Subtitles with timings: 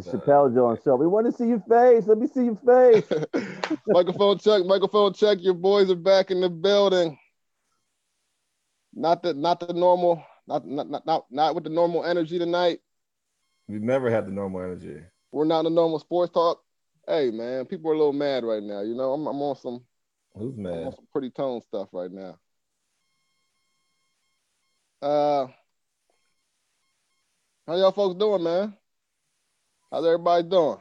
[0.00, 0.96] Chappelle Jones show.
[0.96, 2.06] We want to see your face.
[2.06, 3.04] Let me see your face.
[3.86, 4.64] microphone check.
[4.64, 5.38] Microphone check.
[5.40, 7.18] Your boys are back in the building.
[8.94, 10.24] Not the not the normal.
[10.46, 12.80] Not not not not, not with the normal energy tonight.
[13.68, 15.00] We never had the normal energy.
[15.30, 16.62] We're not in the normal sports talk.
[17.06, 18.82] Hey man, people are a little mad right now.
[18.82, 19.82] You know, I'm, I'm on some.
[20.34, 20.86] Who's I'm mad?
[20.86, 22.38] on some pretty tone stuff right now.
[25.00, 25.48] Uh,
[27.66, 28.74] how y'all folks doing, man?
[29.92, 30.78] How's everybody doing?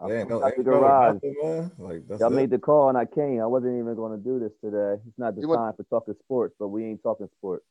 [0.00, 1.14] I'm Ain't no- from the ain't garage.
[1.14, 1.72] nothing, man.
[1.78, 2.36] Like that's Y'all it.
[2.36, 3.40] made the call and I came.
[3.40, 5.00] I wasn't even going to do this today.
[5.06, 7.64] It's not the You want- time for talking sports, but we ain't talking sports.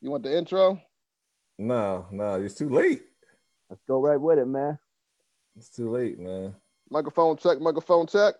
[0.00, 0.80] You want the intro?
[1.58, 3.02] No, no, it's too late.
[3.70, 4.78] Let's go right with it, man.
[5.56, 6.56] It's too late, man.
[6.90, 8.34] Microphone check, microphone check.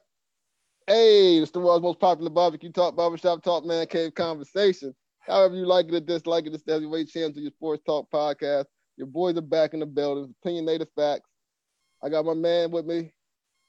[0.89, 4.93] Hey, it's the world's most popular barbecue talk, barbershop talk, man cave conversation.
[5.21, 8.11] However you like it or dislike it, it's the heavyweight champs of your sports talk
[8.11, 8.65] podcast.
[8.97, 11.31] Your boys are back in the building, opinionated facts.
[12.03, 13.13] I got my man with me,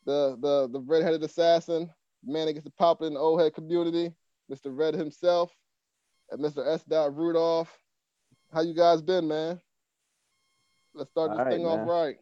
[0.05, 1.90] the the the red-headed assassin,
[2.26, 4.13] man that gets the pop in the old head community,
[4.52, 4.76] Mr.
[4.76, 5.52] Red himself,
[6.32, 6.68] and Mr.
[6.68, 6.84] S.
[6.84, 7.76] Dot Rudolph.
[8.54, 9.60] How you guys been, man?
[10.93, 11.87] Let's start this All right, thing off man.
[11.87, 12.15] right.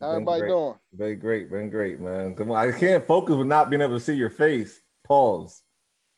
[0.00, 0.48] How Been everybody great.
[0.48, 0.74] doing?
[0.96, 2.34] Been great, been great, man.
[2.34, 4.80] Come on, I can't focus with not being able to see your face.
[5.04, 5.62] Pause.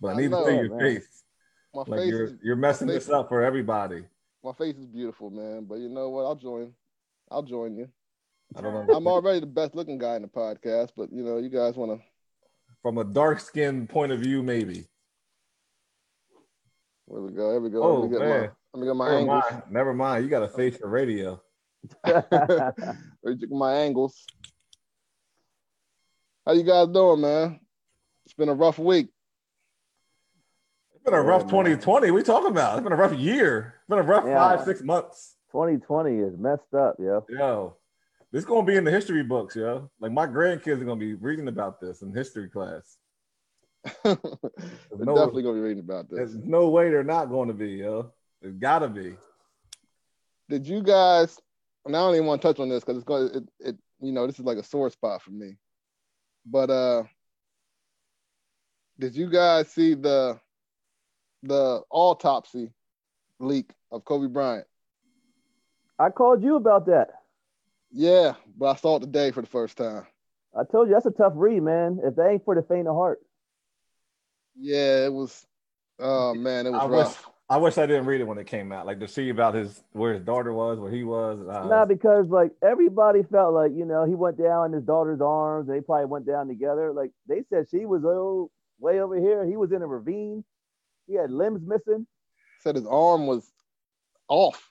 [0.00, 0.80] But I I need know, to see your man.
[0.80, 1.22] face.
[1.74, 4.04] My Like face you're is you're messing this up for everybody.
[4.46, 5.64] My face is beautiful, man.
[5.64, 6.22] But you know what?
[6.22, 6.72] I'll join.
[7.30, 7.88] I'll join you.
[8.54, 8.94] I don't know.
[8.94, 11.98] I'm already the best looking guy in the podcast, but you know, you guys want
[11.98, 12.06] to.
[12.80, 14.86] From a dark skinned point of view, maybe.
[17.08, 17.50] There we go.
[17.50, 17.82] There we go.
[17.82, 18.40] Oh, let me get man.
[18.40, 18.50] my.
[18.72, 19.44] Let me get my Never angles.
[19.50, 19.62] mind.
[19.70, 20.24] Never mind.
[20.24, 21.42] You got a face for radio.
[23.50, 24.24] My angles.
[26.44, 27.60] How you guys doing, man?
[28.24, 29.08] It's been a rough week.
[31.06, 32.10] It's been a rough 2020.
[32.10, 32.78] We talking about?
[32.78, 33.74] It's been a rough year.
[33.78, 34.38] It's been a rough Yeah.
[34.38, 35.36] five, six months.
[35.52, 37.24] 2020 is messed up, yo.
[37.28, 37.76] Yo,
[38.32, 39.88] this gonna be in the history books, yo.
[40.00, 42.96] Like my grandkids are gonna be reading about this in history class.
[44.04, 44.16] We're
[45.04, 46.16] no- definitely gonna be reading about this.
[46.16, 48.10] There's no way they're not going to be, yo.
[48.42, 49.14] It's gotta be.
[50.48, 51.38] Did you guys?
[51.84, 53.28] And I don't even want to touch on this because it's going.
[53.32, 55.52] It, it you know this is like a sore spot for me.
[56.44, 57.04] But uh,
[58.98, 60.40] did you guys see the
[61.46, 62.70] the autopsy
[63.38, 64.66] leak of Kobe Bryant?
[65.98, 67.08] I called you about that.
[67.90, 70.06] Yeah, but I saw it today for the first time.
[70.58, 72.00] I told you that's a tough read, man.
[72.02, 73.20] If that ain't for the faint of heart.
[74.58, 75.46] Yeah, it was.
[75.98, 77.30] Oh man, it was I wish, rough.
[77.48, 78.86] I wish I didn't read it when it came out.
[78.86, 81.38] Like to see about his where his daughter was, where he was.
[81.40, 85.20] Uh, Nah, because like everybody felt like you know he went down in his daughter's
[85.20, 85.68] arms.
[85.68, 86.92] They probably went down together.
[86.92, 89.46] Like they said, she was oh, way over here.
[89.46, 90.44] He was in a ravine.
[91.06, 92.06] He had limbs missing.
[92.60, 93.50] Said his arm was
[94.28, 94.70] off.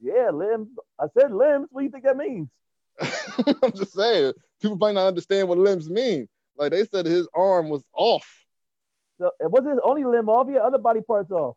[0.00, 0.68] Yeah, limbs.
[1.00, 1.68] I said limbs.
[1.70, 2.48] What do you think that means?
[3.62, 6.28] I'm just saying, people might not understand what limbs mean.
[6.56, 8.28] Like they said, his arm was off.
[9.18, 10.46] So it wasn't his only limb off.
[10.46, 11.56] He had other body parts off.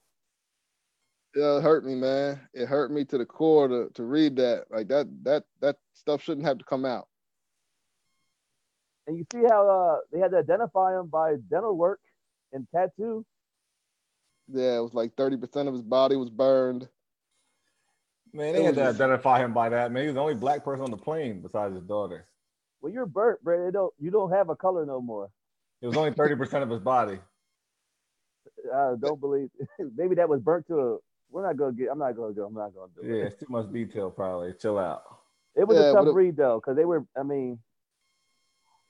[1.35, 2.39] Yeah, it hurt me, man.
[2.53, 4.65] It hurt me to the core to, to read that.
[4.71, 7.07] Like that that that stuff shouldn't have to come out.
[9.05, 11.99] And you see how uh, they had to identify him by dental work
[12.53, 13.25] and tattoo.
[14.49, 16.87] Yeah, it was like 30% of his body was burned.
[18.33, 19.91] man, it they had to just- identify him by that.
[19.91, 22.25] Man, he was the only black person on the plane besides his daughter.
[22.81, 23.67] Well, you're burnt, bro.
[23.67, 25.29] It don't, you don't have a color no more.
[25.81, 27.19] It was only thirty percent of his body.
[28.73, 29.49] I don't believe.
[29.95, 30.97] Maybe that was burnt to a.
[31.29, 31.89] We're not gonna get.
[31.91, 32.45] I'm not gonna go.
[32.45, 33.17] I'm not gonna do it.
[33.17, 34.09] Yeah, it's too much detail.
[34.11, 35.03] Probably chill out.
[35.55, 37.05] It was Yeah, a tough it- read though, because they were.
[37.17, 37.59] I mean,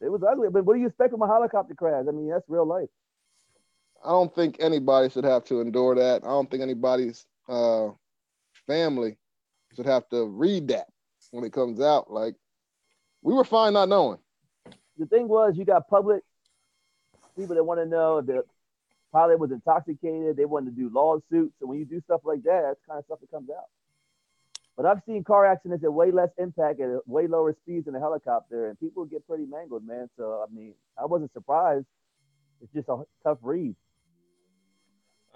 [0.02, 0.50] it was ugly.
[0.50, 2.06] But what do you expect from a helicopter crash?
[2.08, 2.90] I mean, that's real life.
[4.06, 6.24] I don't think anybody should have to endure that.
[6.24, 7.90] I don't think anybody's uh,
[8.66, 9.18] family
[9.76, 10.88] should have to read that
[11.32, 12.12] when it comes out.
[12.12, 12.36] Like
[13.22, 14.20] we were fine not knowing.
[14.98, 16.24] The thing was, you got public
[17.38, 18.44] people that want to know that
[19.12, 20.36] pilot was intoxicated.
[20.36, 21.54] They wanted to do lawsuits.
[21.60, 23.66] So when you do stuff like that, that's kind of stuff that comes out.
[24.76, 28.00] But I've seen car accidents at way less impact at way lower speeds than a
[28.00, 30.08] helicopter, and people get pretty mangled, man.
[30.18, 31.86] So I mean, I wasn't surprised.
[32.62, 33.76] It's just a tough read.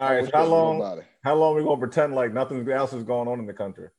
[0.02, 1.02] All right, so how long?
[1.24, 3.90] How long we gonna pretend like nothing else is going on in the country?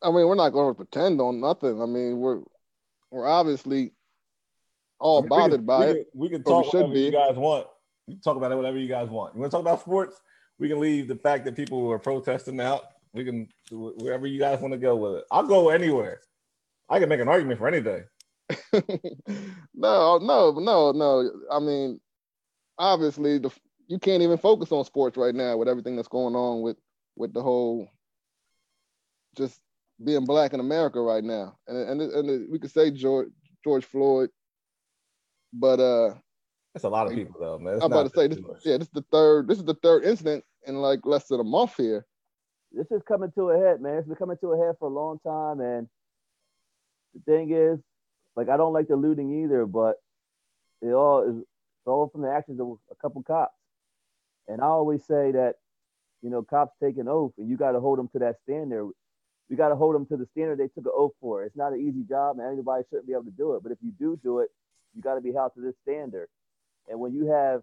[0.00, 1.80] I mean, we're not going to pretend on nothing.
[1.80, 2.40] I mean, we're
[3.10, 3.92] we're obviously
[4.98, 5.94] all I mean, we bothered can- by we it.
[5.94, 7.66] Can, we can we talk should whatever you guys want.
[8.06, 9.34] You can talk about it whatever you guys want.
[9.34, 10.20] You want to talk about sports?
[10.58, 12.82] We can leave the fact that people are protesting out.
[13.12, 15.24] We can do wherever you guys want to go with it.
[15.30, 16.20] I'll go anywhere.
[16.88, 18.04] I can make an argument for anything.
[19.74, 21.30] no, no, no, no.
[21.50, 22.00] I mean,
[22.78, 23.50] obviously, the
[23.88, 26.76] you can't even focus on sports right now with everything that's going on with
[27.16, 27.88] with the whole
[29.36, 29.60] just
[30.02, 31.56] being black in America right now.
[31.66, 33.28] And and, and we could say George
[33.64, 34.30] George Floyd,
[35.52, 36.14] but uh,
[36.74, 37.74] that's a lot of people though, man.
[37.74, 38.38] It's I'm about to say this.
[38.64, 39.48] Yeah, this is the third.
[39.48, 42.06] This is the third incident in like less than a month here.
[42.72, 43.98] This is coming to a head, man.
[43.98, 45.86] It's been coming to a head for a long time, and
[47.14, 47.78] the thing is,
[48.34, 49.96] like, I don't like the looting either, but
[50.80, 51.44] it all is
[51.84, 53.52] all from the actions of a couple cops.
[54.48, 55.54] And I always say that,
[56.22, 58.90] you know, cops take an oath, and you got to hold them to that standard.
[59.50, 61.44] We got to hold them to the standard they took an oath for.
[61.44, 63.62] It's not an easy job, and anybody shouldn't be able to do it.
[63.62, 64.48] But if you do do it,
[64.94, 66.28] you got to be held to this standard.
[66.88, 67.62] And when you have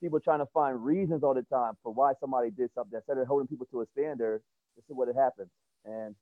[0.00, 3.26] people trying to find reasons all the time for why somebody did something instead of
[3.26, 4.40] holding people to a standard,
[4.76, 5.50] this is what it happens.
[5.84, 6.14] And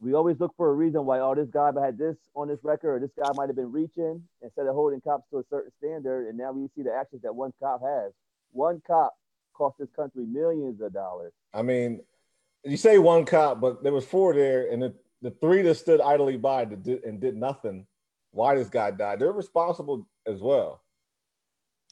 [0.00, 2.96] we always look for a reason why, oh, this guy had this on this record,
[2.96, 6.28] or this guy might have been reaching instead of holding cops to a certain standard.
[6.28, 8.12] And now we see the actions that one cop has.
[8.52, 9.14] One cop
[9.54, 11.32] cost this country millions of dollars.
[11.54, 12.00] I mean,
[12.64, 16.00] you say one cop, but there was four there, and the, the three that stood
[16.00, 17.86] idly by did, and did nothing.
[18.30, 19.20] Why this guy died?
[19.20, 20.82] They're responsible as well.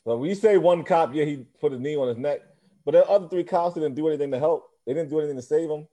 [0.04, 2.40] So when you say one cop, yeah, he put a knee on his neck,
[2.84, 4.70] but the other three cops didn't do anything to help.
[4.86, 5.86] They didn't do anything to save him.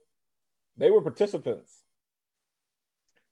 [0.78, 1.77] They were participants.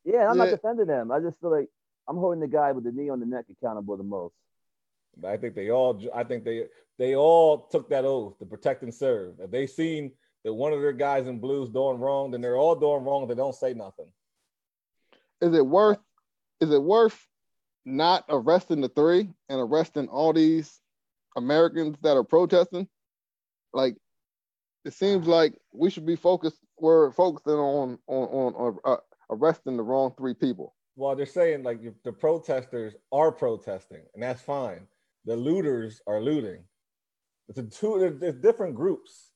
[0.06, 0.44] Yeah, I'm yeah.
[0.44, 1.10] not defending them.
[1.10, 1.68] I just feel like
[2.08, 4.34] I'm holding the guy with the knee on the neck accountable the most.
[5.26, 6.00] I think they all.
[6.14, 6.66] I think they
[6.98, 9.34] they all took that oath to protect and serve.
[9.40, 10.12] If they seen
[10.44, 13.26] that one of their guys in blues doing wrong, then they're all doing wrong.
[13.26, 14.06] They don't say nothing.
[15.40, 15.98] Is it worth?
[16.60, 17.26] Is it worth
[17.84, 20.80] not arresting the three and arresting all these
[21.36, 22.86] Americans that are protesting?
[23.72, 23.96] Like,
[24.84, 26.58] it seems like we should be focused.
[26.78, 28.96] We're focusing on on on, on uh,
[29.30, 30.74] arresting the wrong three people.
[30.96, 34.86] Well, they're saying like the protesters are protesting, and that's fine.
[35.24, 36.64] The looters are looting.
[37.48, 38.16] It's a two.
[38.18, 39.30] There's different groups.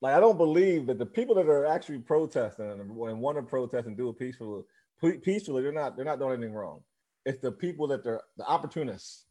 [0.00, 3.86] Like I don't believe that the people that are actually protesting and want to protest
[3.86, 4.62] and do it peacefully,
[5.22, 5.96] peacefully, they're not.
[5.96, 6.82] They're not doing anything wrong.
[7.24, 9.24] It's the people that they're the opportunists,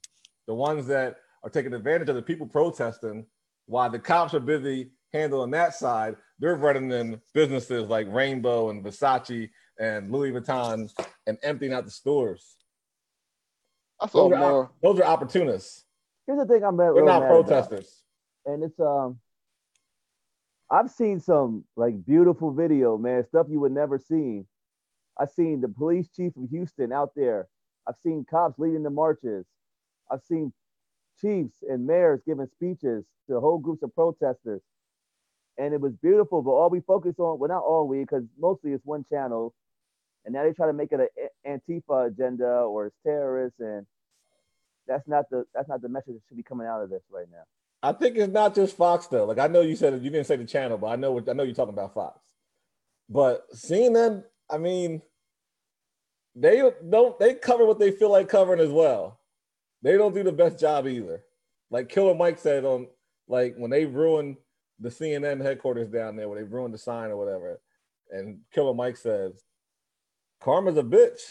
[0.47, 3.25] the ones that are taking advantage of the people protesting
[3.67, 6.15] while the cops are busy handling that side.
[6.39, 9.49] They're running in businesses like Rainbow and Versace
[9.79, 10.91] and Louis Vuitton
[11.25, 12.57] and emptying out the stores.
[13.99, 14.63] I saw those more.
[14.63, 15.85] Are, those are opportunists.
[16.25, 18.03] Here's the thing I'm They're not protesters.
[18.45, 18.53] About.
[18.53, 19.19] And it's um
[20.69, 24.43] I've seen some like beautiful video, man, stuff you would never see.
[25.19, 27.47] I've seen the police chief of Houston out there.
[27.87, 29.45] I've seen cops leading the marches.
[30.11, 30.53] I've seen
[31.19, 34.61] chiefs and mayors giving speeches to whole groups of protesters
[35.57, 36.41] and it was beautiful.
[36.41, 39.53] But all we focus on, well, not all we, because mostly it's one channel,
[40.25, 40.99] and now they try to make it
[41.45, 43.85] an Antifa agenda or it's terrorists, and
[44.87, 47.27] that's not the that's not the message that should be coming out of this right
[47.31, 47.43] now.
[47.83, 49.25] I think it's not just Fox though.
[49.25, 51.43] Like I know you said you didn't say the channel, but I know I know
[51.43, 52.19] you're talking about Fox.
[53.09, 55.01] But CNN, I mean,
[56.35, 56.57] they
[56.89, 59.19] don't they cover what they feel like covering as well.
[59.81, 61.23] They don't do the best job either.
[61.69, 62.87] Like Killer Mike said on
[63.27, 64.37] like when they ruined
[64.79, 67.59] the CNN headquarters down there where they ruined the sign or whatever.
[68.11, 69.43] And Killer Mike says,
[70.41, 71.21] Karma's a bitch.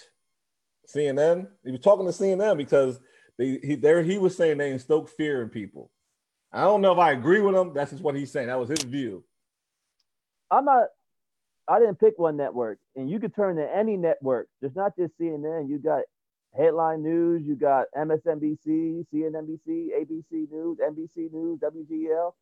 [0.87, 1.49] CNN.
[1.65, 3.01] He was talking to CNN because
[3.39, 5.91] they he there he was saying they instoke fear in people.
[6.53, 7.73] I don't know if I agree with him.
[7.75, 8.49] That's just what he's saying.
[8.49, 9.25] That was his view.
[10.51, 10.89] I'm not
[11.69, 14.49] I didn't pick one network, and you could turn to any network.
[14.61, 15.69] There's not just CNN.
[15.69, 16.03] You got
[16.57, 22.33] headline news, you got MSNBC, CNNBC, ABC News, NBC News, WGL.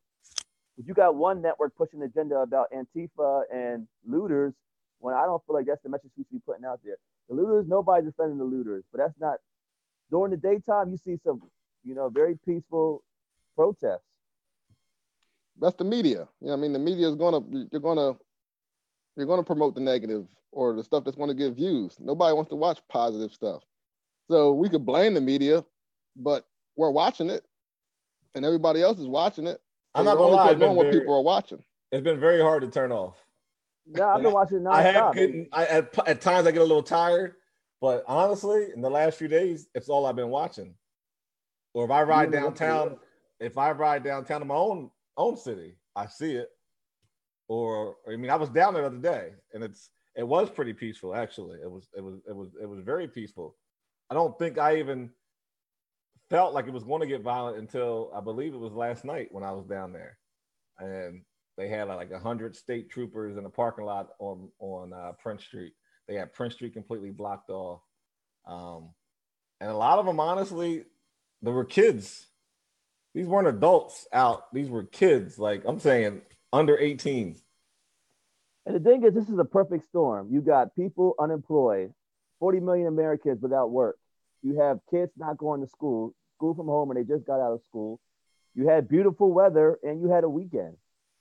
[0.76, 4.54] You got one network pushing the agenda about Antifa and looters,
[4.99, 6.97] when I don't feel like that's the message we should be putting out there.
[7.28, 9.38] The looters, nobody's defending the looters, but that's not
[10.11, 10.90] during the daytime.
[10.90, 11.43] You see some,
[11.85, 13.02] you know, very peaceful
[13.54, 14.02] protests.
[15.61, 16.26] That's the media.
[16.40, 17.40] You know, I mean, the media is gonna,
[17.71, 18.16] you're gonna,
[19.16, 21.97] you're gonna promote the negative or the stuff that's gonna get views.
[22.00, 23.62] Nobody wants to watch positive stuff.
[24.28, 25.64] So we could blame the media,
[26.16, 27.45] but we're watching it,
[28.35, 29.61] and everybody else is watching it.
[29.95, 30.51] I'm not gonna lie.
[30.53, 31.63] It's what people are watching.
[31.93, 33.17] It's been very hard to turn off.
[33.87, 34.67] Yeah, I've been watching.
[34.67, 35.47] I have gotten.
[35.53, 37.35] I at, at times I get a little tired,
[37.81, 40.75] but honestly, in the last few days, it's all I've been watching.
[41.75, 42.99] Or if I ride downtown,
[43.41, 46.49] if I ride downtown in my own own city, I see it.
[47.49, 50.73] Or I mean, I was down there the other day, and it's it was pretty
[50.73, 51.59] peaceful actually.
[51.61, 53.57] It was it was it was it was very peaceful.
[54.11, 55.11] I don't think I even
[56.35, 59.29] felt like it was going to get violent until I believe it was last night
[59.31, 60.19] when I was down there,
[60.81, 61.23] and
[61.57, 65.45] they had like a hundred state troopers in the parking lot on on uh, Prince
[65.45, 65.75] Street.
[66.09, 67.83] They had Prince Street completely blocked off,
[68.49, 68.91] um,
[69.61, 70.83] and a lot of them, honestly,
[71.41, 72.26] there were kids.
[73.14, 75.38] These weren't adults out; these were kids.
[75.38, 76.21] Like I'm saying,
[76.53, 77.37] under 18.
[78.67, 80.31] And the thing is, this is a perfect storm.
[80.33, 81.93] You got people unemployed,
[82.41, 83.99] 40 million Americans without work.
[84.43, 87.53] You have kids not going to school, school from home, and they just got out
[87.53, 88.00] of school.
[88.55, 90.76] You had beautiful weather, and you had a weekend.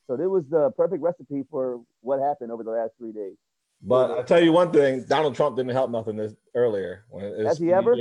[0.08, 3.36] So this was the perfect recipe for what happened over the last three days.
[3.82, 7.06] But I tell you one thing, Donald Trump didn't help nothing this earlier.
[7.10, 7.96] When it, Has he ever?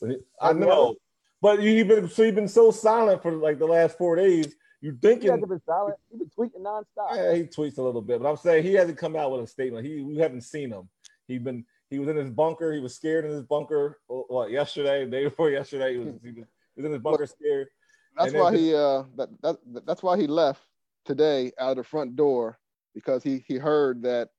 [0.00, 0.96] When he, I know,
[1.40, 4.54] but you've been so you've been so silent for like the last four days.
[4.80, 5.96] You thinking He hasn't been silent.
[6.10, 7.14] He's been tweeting nonstop.
[7.14, 9.46] Yeah, he tweets a little bit, but I'm saying he hasn't come out with a
[9.46, 9.86] statement.
[9.86, 10.88] He we haven't seen him.
[11.26, 12.72] He been he was in his bunker.
[12.72, 14.00] He was scared in his bunker.
[14.10, 16.44] Uh, what yesterday, the day before yesterday, he was, he was, he
[16.78, 17.68] was in his bunker scared.
[18.16, 20.62] That's why then- he uh that, that that's why he left
[21.04, 22.58] today out of the front door
[22.94, 24.30] because he he heard that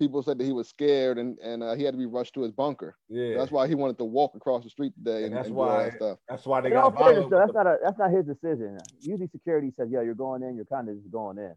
[0.00, 2.42] people said that he was scared and and uh, he had to be rushed to
[2.42, 2.96] his bunker.
[3.08, 5.56] Yeah, That's why he wanted to walk across the street today and, And that's and
[5.56, 6.18] why- that stuff.
[6.28, 7.30] that's why they In all got fairness, violent.
[7.30, 8.78] though, with that's not a that's not his decision.
[9.00, 10.56] Usually, security says, "Yeah, you're going in.
[10.56, 11.54] You're kind of just going in."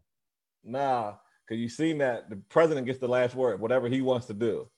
[0.64, 1.14] the- Nah,
[1.46, 4.68] because you seen that the president gets the last word, whatever he wants to do.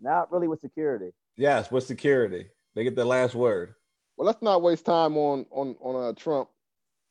[0.00, 1.12] Not really with security.
[1.36, 3.74] Yes, with security, they get the last word.
[4.16, 6.48] Well, let's not waste time on on on uh, Trump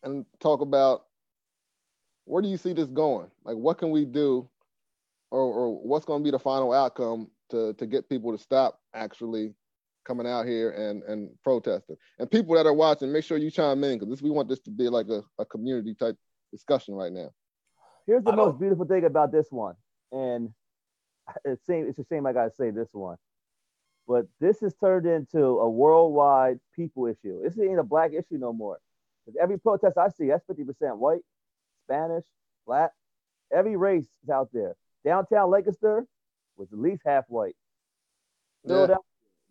[0.03, 1.05] and talk about
[2.25, 3.29] where do you see this going?
[3.43, 4.47] Like, what can we do,
[5.31, 8.79] or or what's going to be the final outcome to to get people to stop
[8.93, 9.53] actually
[10.05, 11.97] coming out here and and protesting?
[12.19, 14.59] And people that are watching, make sure you chime in because this we want this
[14.61, 16.17] to be like a, a community type
[16.51, 17.31] discussion right now.
[18.07, 19.75] Here's the most beautiful thing about this one,
[20.11, 20.49] and
[21.45, 21.87] it's same.
[21.87, 22.25] It's the same.
[22.25, 23.17] I gotta say this one,
[24.07, 27.41] but this has turned into a worldwide people issue.
[27.43, 28.79] This ain't a black issue no more.
[29.25, 31.23] 'Cause every protest I see, that's fifty percent white,
[31.85, 32.25] Spanish,
[32.65, 32.93] black.
[33.51, 34.75] Every race is out there.
[35.05, 36.05] Downtown Lancaster
[36.57, 37.55] was at least half white.
[38.63, 38.69] Yeah.
[38.69, 39.03] Philadelphia,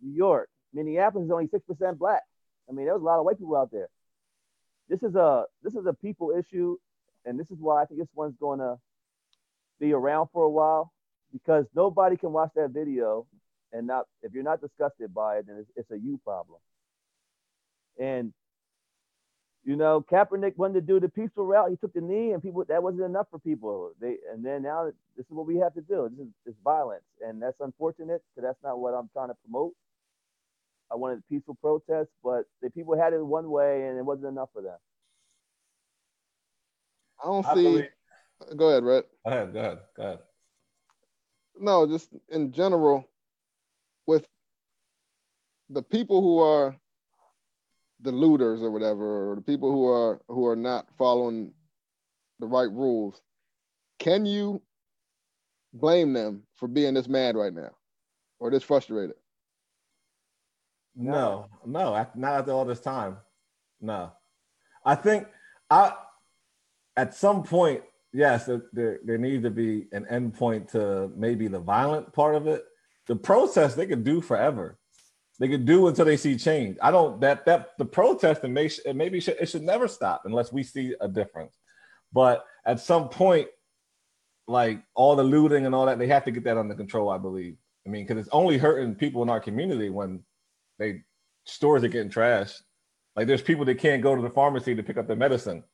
[0.03, 2.23] New York, Minneapolis is only six percent black.
[2.69, 3.89] I mean, there was a lot of white people out there.
[4.89, 6.77] This is a this is a people issue,
[7.25, 8.79] and this is why I think this one's going to
[9.81, 10.93] be around for a while
[11.33, 13.27] because nobody can watch that video
[13.73, 16.61] and not if you're not disgusted by it, then it's, it's a you problem.
[18.01, 18.33] And
[19.65, 21.71] you know, Kaepernick wanted to do the peaceful route.
[21.71, 23.93] He took the knee, and people that wasn't enough for people.
[24.01, 26.09] They and then now this is what we have to do.
[26.17, 29.73] This is it's violence, and that's unfortunate because that's not what I'm trying to promote.
[30.91, 34.27] I wanted a peaceful protests, but the people had it one way, and it wasn't
[34.29, 34.77] enough for them.
[37.23, 37.63] I don't I see.
[37.63, 37.89] believe-
[38.57, 39.05] Go ahead, Rhett.
[39.25, 40.19] Go ahead, go ahead, go ahead.
[41.61, 43.05] no, just in general,
[44.07, 44.27] with
[45.71, 46.77] the people who are
[48.01, 51.53] the looters or whatever, or the people who are who are not following
[52.41, 53.21] the right rules,
[53.99, 54.61] can you
[55.73, 57.71] blame them for being this mad right now
[58.39, 59.17] or this frustrated?
[60.95, 63.17] No, no, not after all this time.
[63.81, 64.13] No,
[64.85, 65.27] I think
[65.71, 65.95] I
[66.97, 67.83] at some point,
[68.13, 72.35] yes, there- there there needs to be an end point to maybe the violent part
[72.35, 72.67] of it.
[73.13, 74.79] The protest they could do forever.
[75.39, 76.79] They could do until they see change.
[76.81, 80.23] I don't that that the protest and maybe it maybe should, it should never stop
[80.25, 81.59] unless we see a difference.
[82.11, 83.49] But at some point,
[84.49, 87.11] like all the looting and all that, they have to get that under control.
[87.11, 87.59] I believe.
[87.87, 90.23] I mean, because it's only hurting people in our community when
[90.79, 91.03] they
[91.45, 92.63] stores are getting trashed.
[93.15, 95.65] Like there's people that can't go to the pharmacy to pick up their medicine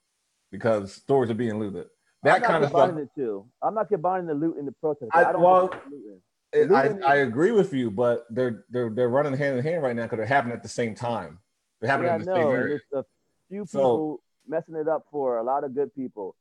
[0.50, 1.86] because stores are being looted.
[2.24, 2.98] That kind of stuff.
[3.14, 3.46] two.
[3.62, 5.12] I'm not combining the loot and the protest.
[5.14, 6.20] I- I, don't well, in.
[6.52, 9.94] It- I, I agree with you, but they're they're they're running hand in hand right
[9.96, 11.38] now because they're happening at the same time.
[11.80, 12.50] They're happening Yeah, I in the same know.
[12.50, 12.78] and area.
[12.90, 13.08] There's a
[13.48, 16.34] few So- people messing it up for a lot of good people.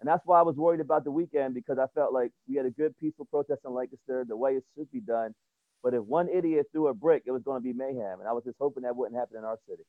[0.00, 2.66] And that's why I was worried about the weekend because I felt like we had
[2.66, 5.34] a good peaceful protest in Lancaster, the way it should be done.
[5.82, 8.20] But if one idiot threw a brick, it was going to be mayhem.
[8.20, 9.84] And I was just hoping that wouldn't happen in our city.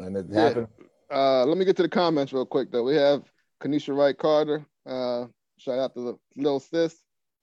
[0.00, 0.40] And it Yeah.
[0.40, 0.68] happened.
[1.12, 2.82] Uh, let me get to the comments real quick though.
[2.84, 3.22] We have
[3.60, 4.64] Kanisha Wright Carter.
[4.86, 5.26] Uh,
[5.58, 7.00] shout out to the little sis.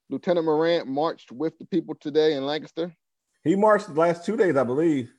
[0.10, 2.94] Lieutenant Morant marched with the people today in Lancaster.
[3.44, 5.12] He marched the last two days, I believe.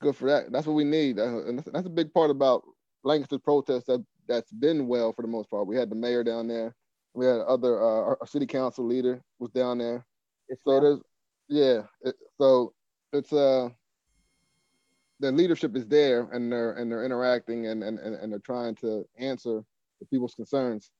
[0.00, 0.52] good for that.
[0.52, 2.62] That's what we need, Uh, and that's, that's a big part about
[3.04, 5.66] Lancaster's protest that that's been well for the most part.
[5.66, 6.74] We had the mayor down there.
[7.14, 10.04] We had other uh, our, our city council leader was down there.
[10.48, 11.00] It's So there's
[11.48, 11.82] yeah.
[12.02, 12.74] It, so
[13.12, 13.70] it's uh
[15.20, 18.74] the leadership is there and they're and they're interacting and and and, and they're trying
[18.76, 19.64] to answer
[20.00, 20.90] the people's concerns.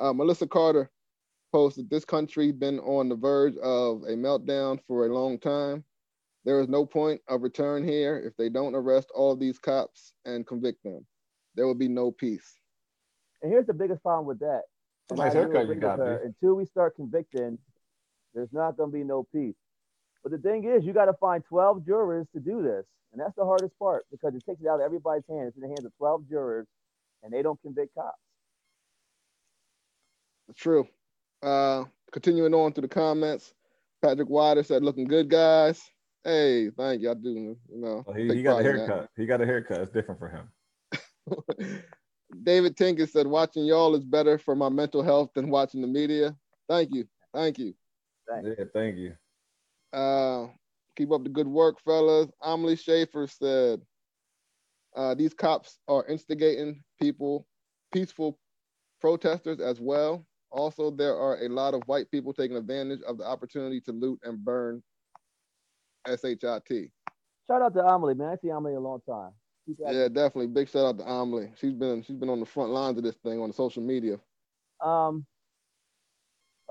[0.00, 0.90] Uh, Melissa Carter
[1.52, 5.84] posted this country been on the verge of a meltdown for a long time.
[6.44, 10.46] There is no point of return here if they don't arrest all these cops and
[10.46, 11.06] convict them.
[11.54, 12.56] There will be no peace.
[13.42, 14.62] And here's the biggest problem with that.
[15.10, 16.22] It's a And nice haircut you got, her.
[16.24, 17.58] Until we start convicting,
[18.34, 19.56] there's not going to be no peace.
[20.22, 22.84] But the thing is, you got to find 12 jurors to do this.
[23.12, 25.48] And that's the hardest part because it takes it out of everybody's hands.
[25.48, 26.66] It's in the hands of 12 jurors,
[27.22, 28.16] and they don't convict cops.
[30.56, 30.86] True.
[31.42, 33.54] Uh, continuing on through the comments,
[34.02, 35.80] Patrick Wider said, "Looking good, guys."
[36.24, 37.10] Hey, thank you.
[37.10, 38.04] I do, you know.
[38.06, 39.08] Well, he, he got a haircut.
[39.16, 39.80] He got a haircut.
[39.80, 40.50] It's different for him.
[42.42, 46.36] David Tinker said, "Watching y'all is better for my mental health than watching the media."
[46.68, 47.74] Thank you, thank you.
[48.28, 48.48] Thanks.
[48.58, 49.14] Yeah, thank you.
[49.92, 50.48] Uh,
[50.96, 52.28] keep up the good work, fellas.
[52.42, 53.80] Amelie Schaefer said,
[54.94, 57.46] uh, "These cops are instigating people,
[57.92, 58.38] peaceful
[59.00, 60.26] protesters as well.
[60.50, 64.18] Also, there are a lot of white people taking advantage of the opportunity to loot
[64.24, 64.82] and burn
[66.06, 66.90] SHIT.
[67.46, 68.28] Shout out to Amelie, man.
[68.28, 69.30] I see Amelie a long time.
[69.66, 70.48] Yeah, definitely.
[70.48, 71.52] Big shout out to Amelie.
[71.60, 74.18] She's been she's been on the front lines of this thing on the social media.
[74.84, 75.26] Um.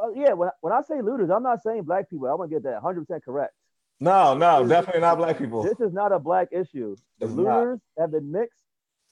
[0.01, 2.27] Uh, yeah, when when I say looters, I'm not saying black people.
[2.27, 3.53] I want to get that 100 percent correct.
[3.99, 5.63] No, no, definitely not black people.
[5.63, 6.95] This is not a black issue.
[7.19, 8.03] The it's looters not.
[8.03, 8.63] have been mixed.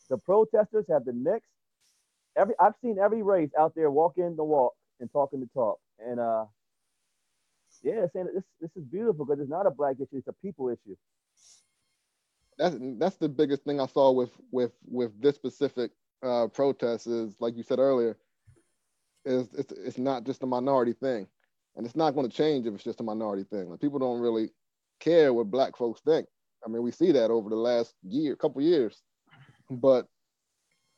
[0.10, 1.52] The protesters have been mixed
[2.38, 5.80] every I've seen every race out there walking the walk and talking the talk.
[6.00, 6.46] And uh
[7.84, 10.70] yeah, saying this this is beautiful because it's not a black issue, it's a people
[10.70, 10.96] issue.
[12.58, 15.92] That's that's the biggest thing I saw with with with this specific
[16.24, 18.18] uh protest is like you said earlier,
[19.26, 21.28] is it's it's not just a minority thing.
[21.76, 23.70] And it's not going to change if it's just a minority thing.
[23.70, 24.50] Like people don't really
[25.00, 26.26] care what black folks think.
[26.66, 29.04] I mean, we see that over the last year, couple years.
[29.70, 30.08] But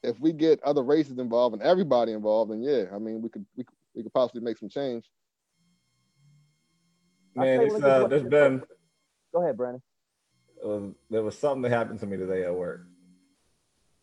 [0.04, 3.46] if we get other races involved and everybody involved, then yeah, I mean, we could
[3.56, 5.06] we could, we could possibly make some change.
[7.36, 8.64] Man, it's, uh, there's been.
[9.34, 9.82] Go ahead, Brandon.
[10.64, 10.80] Uh,
[11.10, 12.82] there was something that happened to me today at work,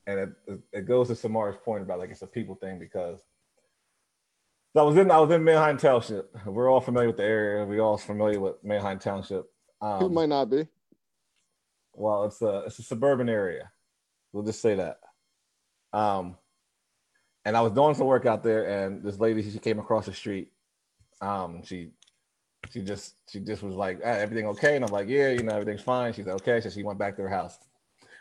[0.07, 3.21] and it, it goes to Samar's point about like it's a people thing because
[4.77, 6.37] so I was in I was in Manheim Township.
[6.45, 7.65] We're all familiar with the area.
[7.65, 9.47] We all familiar with Manheim Township.
[9.81, 10.67] Um, Who might not be?
[11.95, 13.71] Well, it's a it's a suburban area.
[14.33, 14.99] We'll just say that.
[15.97, 16.37] Um,
[17.47, 20.13] and I was doing some work out there, and this lady she came across the
[20.13, 20.53] street.
[21.23, 21.93] Um, she
[22.71, 24.77] she just she just was like, ah, everything okay?
[24.77, 26.13] And I'm like, yeah, you know, everything's fine.
[26.13, 26.61] She said, okay.
[26.61, 27.57] So she went back to her house.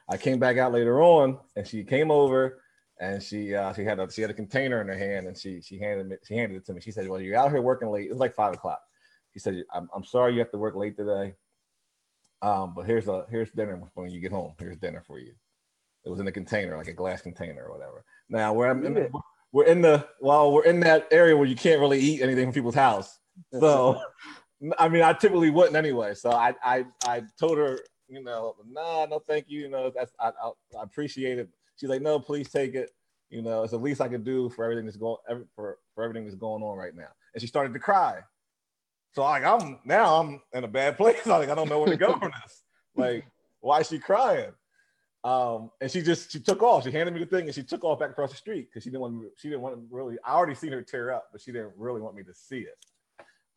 [0.07, 2.61] I came back out later on, and she came over,
[3.01, 5.59] and she uh, she had a she had a container in her hand, and she
[5.59, 6.79] she handed me she handed it to me.
[6.79, 8.09] She said, well, you're out here working late.
[8.09, 8.79] It's like five o'clock.
[9.33, 11.33] She said, I'm, I'm sorry you have to work late today.
[12.41, 14.53] Um, but here's a here's dinner when you get home.
[14.59, 15.33] Here's dinner for you.
[16.05, 18.03] It was in a container, like a glass container or whatever.
[18.29, 19.11] Now we're in,
[19.51, 22.53] we're in the well, we're in that area where you can't really eat anything from
[22.53, 23.19] people's house.
[23.59, 23.99] So,
[24.77, 26.13] I mean, I typically wouldn't anyway.
[26.13, 29.61] So I I I told her, you know, nah, no, thank you.
[29.61, 31.49] You know, that's I, I, I appreciate it.
[31.77, 32.91] She's like, no, please take it.
[33.29, 35.17] You know, it's the least I could do for everything that's going
[35.55, 37.09] for for everything that's going on right now.
[37.33, 38.19] And she started to cry.
[39.13, 41.25] So like I'm now I'm in a bad place.
[41.25, 42.61] Like I don't know where to go from this.
[42.95, 43.25] Like,
[43.61, 44.51] why is she crying?
[45.25, 46.83] Um, and she just she took off.
[46.83, 48.91] She handed me the thing and she took off back across the street because she
[48.91, 50.17] didn't want she didn't want to really.
[50.23, 52.77] I already seen her tear up, but she didn't really want me to see it.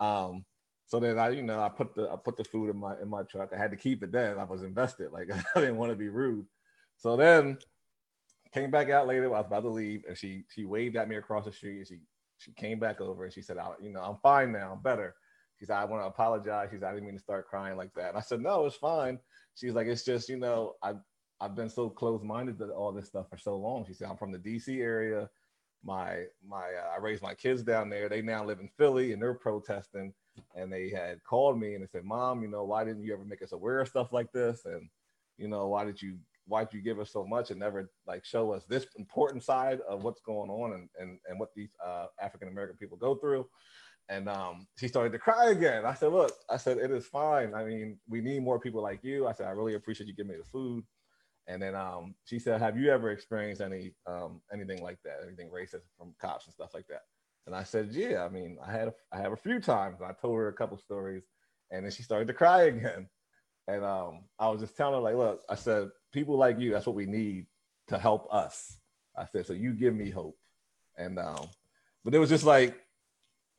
[0.00, 0.46] Um,
[0.86, 3.10] so then I, you know, I put the I put the food in my in
[3.10, 3.50] my truck.
[3.54, 4.38] I had to keep it then.
[4.38, 5.12] I was invested.
[5.12, 6.46] Like I didn't want to be rude.
[6.96, 7.58] So then
[8.54, 9.26] came back out later.
[9.26, 11.76] I was about to leave, and she she waved at me across the street.
[11.76, 11.98] And she
[12.38, 14.72] she came back over and she said, I, you know, I'm fine now.
[14.72, 15.14] I'm better.
[15.58, 16.68] She said, I want to apologize.
[16.70, 18.10] She said, I didn't mean to start crying like that.
[18.10, 19.18] And I said, No, it's fine.
[19.54, 20.94] She's like, it's just, you know, I
[21.40, 23.84] I've been so close-minded to all this stuff for so long.
[23.86, 25.30] She said, I'm from the DC area.
[25.84, 28.08] My my uh, I raised my kids down there.
[28.08, 30.12] They now live in Philly and they're protesting.
[30.56, 33.24] And they had called me and they said, Mom, you know, why didn't you ever
[33.24, 34.62] make us aware of stuff like this?
[34.64, 34.88] And
[35.36, 38.24] you know, why did you why did you give us so much and never like
[38.24, 42.06] show us this important side of what's going on and and, and what these uh,
[42.20, 43.46] African American people go through?
[44.08, 45.84] And um, she started to cry again.
[45.84, 47.54] I said, Look, I said, it is fine.
[47.54, 49.26] I mean, we need more people like you.
[49.28, 50.84] I said, I really appreciate you giving me the food.
[51.48, 55.20] And then um, she said, "Have you ever experienced any um, anything like that?
[55.26, 57.02] Anything racist from cops and stuff like that?"
[57.46, 58.24] And I said, "Yeah.
[58.24, 60.00] I mean, I had a, I have a few times.
[60.02, 61.24] I told her a couple stories,
[61.70, 63.08] and then she started to cry again.
[63.66, 66.86] And um, I was just telling her, like, look, I said, people like you, that's
[66.86, 67.46] what we need
[67.88, 68.78] to help us.
[69.16, 70.38] I said, so you give me hope.
[70.96, 71.48] And um,
[72.04, 72.76] but it was just like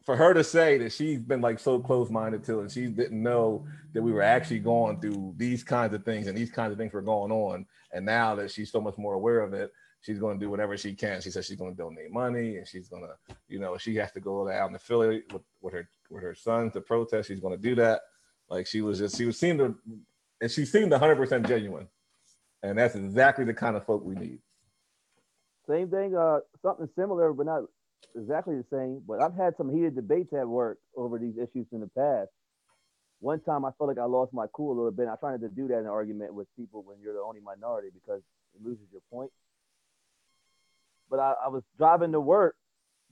[0.06, 3.66] for her to say that she's been like so close-minded to and she didn't know
[3.94, 6.94] that we were actually going through these kinds of things and these kinds of things
[6.94, 10.40] were going on and now that she's so much more aware of it she's going
[10.40, 11.22] to do whatever she can.
[11.22, 14.12] She says she's going to donate money and she's going to you know she has
[14.14, 17.28] to go down to philly with, with her with her son to protest.
[17.28, 18.02] She's going to do that.
[18.50, 19.76] Like she was just she was seemed to
[20.42, 21.88] and she seemed 100% genuine
[22.64, 24.40] and that's exactly the kind of folk we need.
[25.68, 27.64] Same thing uh something similar but not
[28.16, 31.82] exactly the same, but I've had some heated debates at work over these issues in
[31.82, 32.30] the past.
[33.20, 35.08] One time I felt like I lost my cool a little bit.
[35.08, 37.90] I tried to do that in an argument with people when you're the only minority
[37.94, 38.22] because
[38.56, 39.32] it loses your point.
[41.10, 42.56] But I, I was driving to work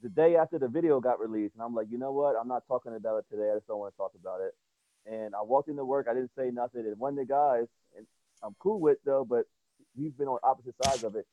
[0.02, 2.36] the day after the video got released, and I'm like, you know what?
[2.40, 3.50] I'm not talking about it today.
[3.50, 4.54] I just don't want to talk about it.
[5.10, 6.06] And I walked into work.
[6.08, 6.82] I didn't say nothing.
[6.86, 8.06] And one of the guys, and
[8.42, 9.44] I'm cool with though, but
[9.96, 11.26] he's been on opposite sides of it.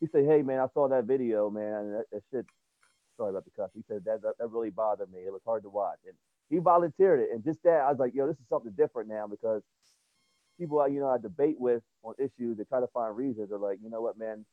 [0.00, 1.92] He said, "Hey man, I saw that video, man.
[1.92, 2.46] That, that shit.
[3.22, 3.70] Sorry about the cuss.
[3.74, 5.20] He said that, that that really bothered me.
[5.20, 6.14] It was hard to watch." And
[6.50, 9.26] he volunteered it, and just that, I was like, "Yo, this is something different now
[9.28, 9.62] because
[10.58, 13.50] people I you know I debate with on issues, they try to find reasons.
[13.50, 14.44] They're like, you know what, man?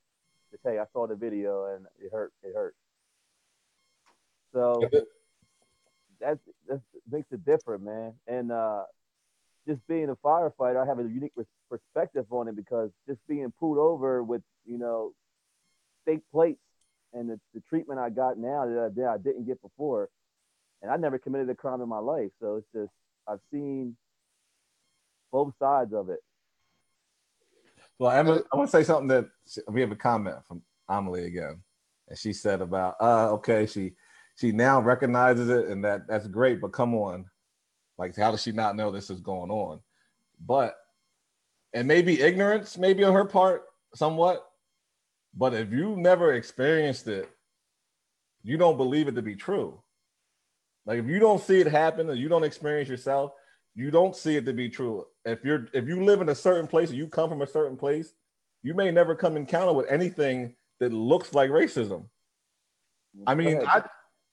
[0.52, 2.32] Just hey, I saw the video and it hurt.
[2.44, 2.76] It hurt.
[4.54, 4.82] So
[6.20, 8.14] that's that makes it different, man.
[8.28, 8.84] And uh,
[9.68, 11.34] just being a firefighter, I have a unique
[11.70, 15.14] perspective on it because just being pulled over with you know
[16.04, 16.62] state plates
[17.14, 20.10] and the, the treatment I got now that I, that I didn't get before,
[20.82, 22.30] and I never committed a crime in my life.
[22.42, 22.94] So it's just
[23.28, 23.96] I've seen
[25.32, 26.20] both sides of it.
[27.98, 29.30] Well, Emma, I want to say something that
[29.68, 31.62] we have a comment from Amelie again,
[32.08, 33.94] and she said about, uh, okay, she
[34.36, 37.26] she now recognizes it, and that that's great, but come on,
[37.98, 39.82] like how does she not know this is going on?
[40.46, 40.76] But
[41.74, 44.49] and maybe ignorance, maybe on her part, somewhat.
[45.36, 47.30] But if you never experienced it,
[48.44, 49.82] you don't believe it to be true.
[50.86, 53.32] Like if you don't see it happen, or you don't experience yourself,
[53.76, 55.06] you don't see it to be true.
[55.26, 57.78] If you're if you live in a certain place or you come from a certain
[57.78, 58.14] place,
[58.64, 62.06] you may never come encounter with anything that looks like racism.
[63.28, 63.84] I mean, I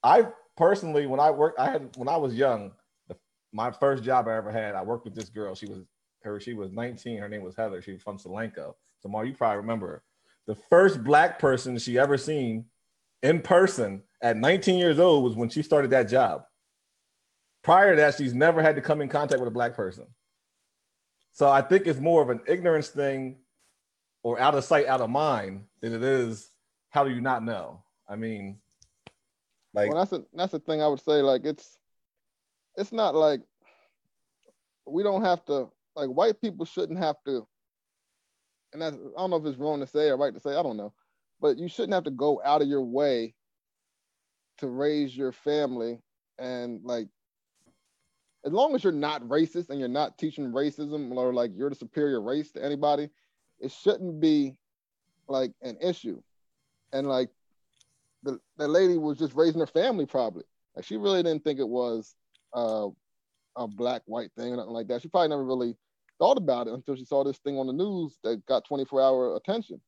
[0.02, 2.72] I personally when I worked, I had when I was young,
[3.08, 3.16] the,
[3.52, 5.54] my first job I ever had, I worked with this girl.
[5.54, 5.78] She was
[6.22, 7.18] her she was 19.
[7.18, 7.80] Her name was Heather.
[7.82, 8.74] She was from Solanco.
[9.00, 10.02] Samar, you probably remember her.
[10.46, 12.66] The first black person she ever seen
[13.22, 16.44] in person at 19 years old was when she started that job.
[17.62, 20.06] Prior to that, she's never had to come in contact with a black person.
[21.32, 23.38] So I think it's more of an ignorance thing
[24.22, 26.50] or out of sight, out of mind than it is
[26.90, 27.82] how do you not know?
[28.08, 28.58] I mean,
[29.74, 31.20] like well, that's a that's the thing I would say.
[31.20, 31.78] Like it's
[32.76, 33.42] it's not like
[34.86, 37.46] we don't have to like white people shouldn't have to
[38.82, 40.76] and I don't know if it's wrong to say or right to say, I don't
[40.76, 40.92] know.
[41.40, 43.34] But you shouldn't have to go out of your way
[44.58, 46.00] to raise your family
[46.38, 47.08] and like
[48.44, 51.74] as long as you're not racist and you're not teaching racism or like you're the
[51.74, 53.10] superior race to anybody,
[53.58, 54.56] it shouldn't be
[55.28, 56.22] like an issue.
[56.92, 57.28] And like
[58.22, 60.44] the, the lady was just raising her family probably.
[60.76, 62.14] Like she really didn't think it was
[62.54, 62.86] uh,
[63.56, 65.02] a black white thing or nothing like that.
[65.02, 65.76] She probably never really
[66.18, 69.36] thought about it until she saw this thing on the news that got 24 hour
[69.36, 69.80] attention.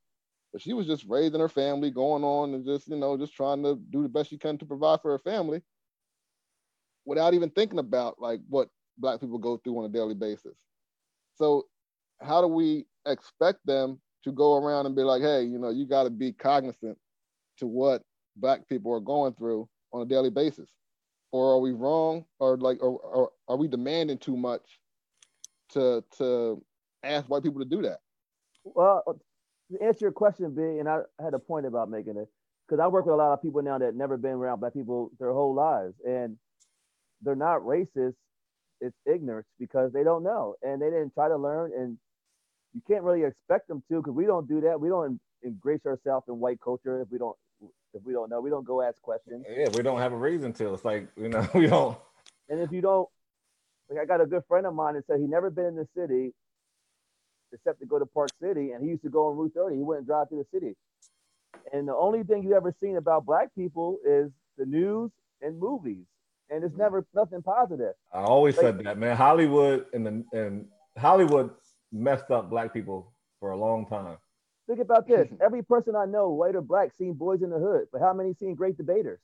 [0.53, 3.63] But she was just raising her family, going on and just, you know, just trying
[3.65, 5.63] to do the best she can to provide for her family
[7.05, 10.57] without even thinking about like what black people go through on a daily basis.
[11.35, 11.67] So
[12.21, 15.87] how do we expect them to go around and be like, hey, you know, you
[15.87, 16.99] got to be cognizant
[17.59, 18.03] to what
[18.37, 20.69] black people are going through on a daily basis?
[21.31, 22.25] Or are we wrong?
[22.41, 24.63] Or like, or, or are we demanding too much
[25.71, 26.63] to to
[27.03, 27.99] ask white people to do that?
[28.65, 29.03] Well,
[29.71, 32.29] to answer your question, B, and I had a point about making it
[32.67, 35.11] because I work with a lot of people now that never been around black people
[35.19, 36.37] their whole lives, and
[37.23, 38.15] they're not racist.
[38.81, 41.73] It's ignorance because they don't know and they didn't try to learn.
[41.77, 41.99] And
[42.73, 44.81] you can't really expect them to because we don't do that.
[44.81, 47.37] We don't embrace ourselves in white culture if we don't
[47.93, 48.41] if we don't know.
[48.41, 49.45] We don't go ask questions.
[49.51, 50.75] Yeah, we don't have a reason to.
[50.75, 51.99] It's like you know we don't.
[52.49, 53.09] And if you don't,
[53.91, 55.89] like I got a good friend of mine that said he never been in the
[55.97, 56.33] city
[57.53, 59.77] except to go to Park City, and he used to go on Route 30.
[59.77, 60.77] He wouldn't drive through the city.
[61.73, 66.05] And the only thing you ever seen about black people is the news and movies
[66.51, 67.95] and it's never nothing positive.
[68.13, 69.17] I always like, said that, man.
[69.17, 71.51] Hollywood and the and Hollywood
[71.93, 74.17] messed up black people for a long time.
[74.67, 77.89] Think about this: every person I know, white or black, seen Boys in the Hood,
[77.93, 79.21] but how many seen Great Debaters?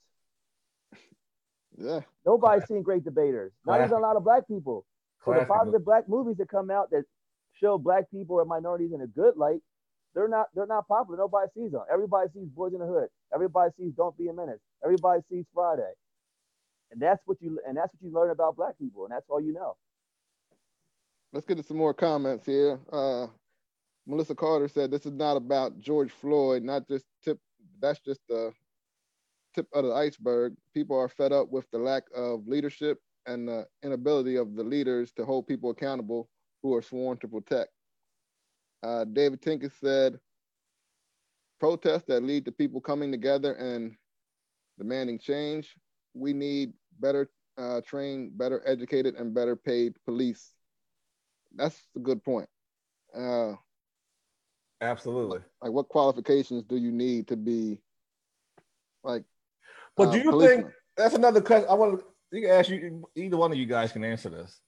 [1.78, 2.00] Yeah.
[2.26, 3.52] Nobody's seen Great Debaters.
[3.66, 4.86] Not even a lot of black people.
[5.24, 7.04] So the positive black movies that come out that
[7.54, 9.60] show black people or minorities in a good light,
[10.14, 11.18] they're not they're not popular.
[11.18, 11.82] Nobody sees them.
[11.92, 13.08] Everybody sees Boys in the Hood.
[13.34, 14.60] Everybody sees Don't Be a Menace.
[14.84, 15.90] Everybody sees Friday.
[16.92, 19.40] And that's what you and that's what you learn about black people, and that's all
[19.40, 19.76] you know.
[21.32, 22.78] Let's get to some more comments here.
[22.92, 23.26] Uh,
[24.06, 27.38] Melissa Carter said this is not about George Floyd, not just tip.
[27.80, 28.52] That's just the
[29.54, 30.54] tip of the iceberg.
[30.72, 35.12] People are fed up with the lack of leadership and the inability of the leaders
[35.12, 36.28] to hold people accountable
[36.62, 37.70] who are sworn to protect.
[38.82, 40.18] Uh, David Tinkus said,
[41.58, 43.94] protests that lead to people coming together and
[44.78, 45.74] demanding change.
[46.12, 50.52] We need better uh, trained, better educated, and better paid police.
[51.54, 52.48] That's a good point.
[53.16, 53.52] Uh,
[54.80, 55.38] Absolutely.
[55.62, 57.78] Like, what qualifications do you need to be
[59.02, 59.24] like?
[59.96, 60.62] But uh, do you policemen.
[60.64, 61.68] think that's another question?
[61.70, 64.60] I want to you can ask you either one of you guys can answer this.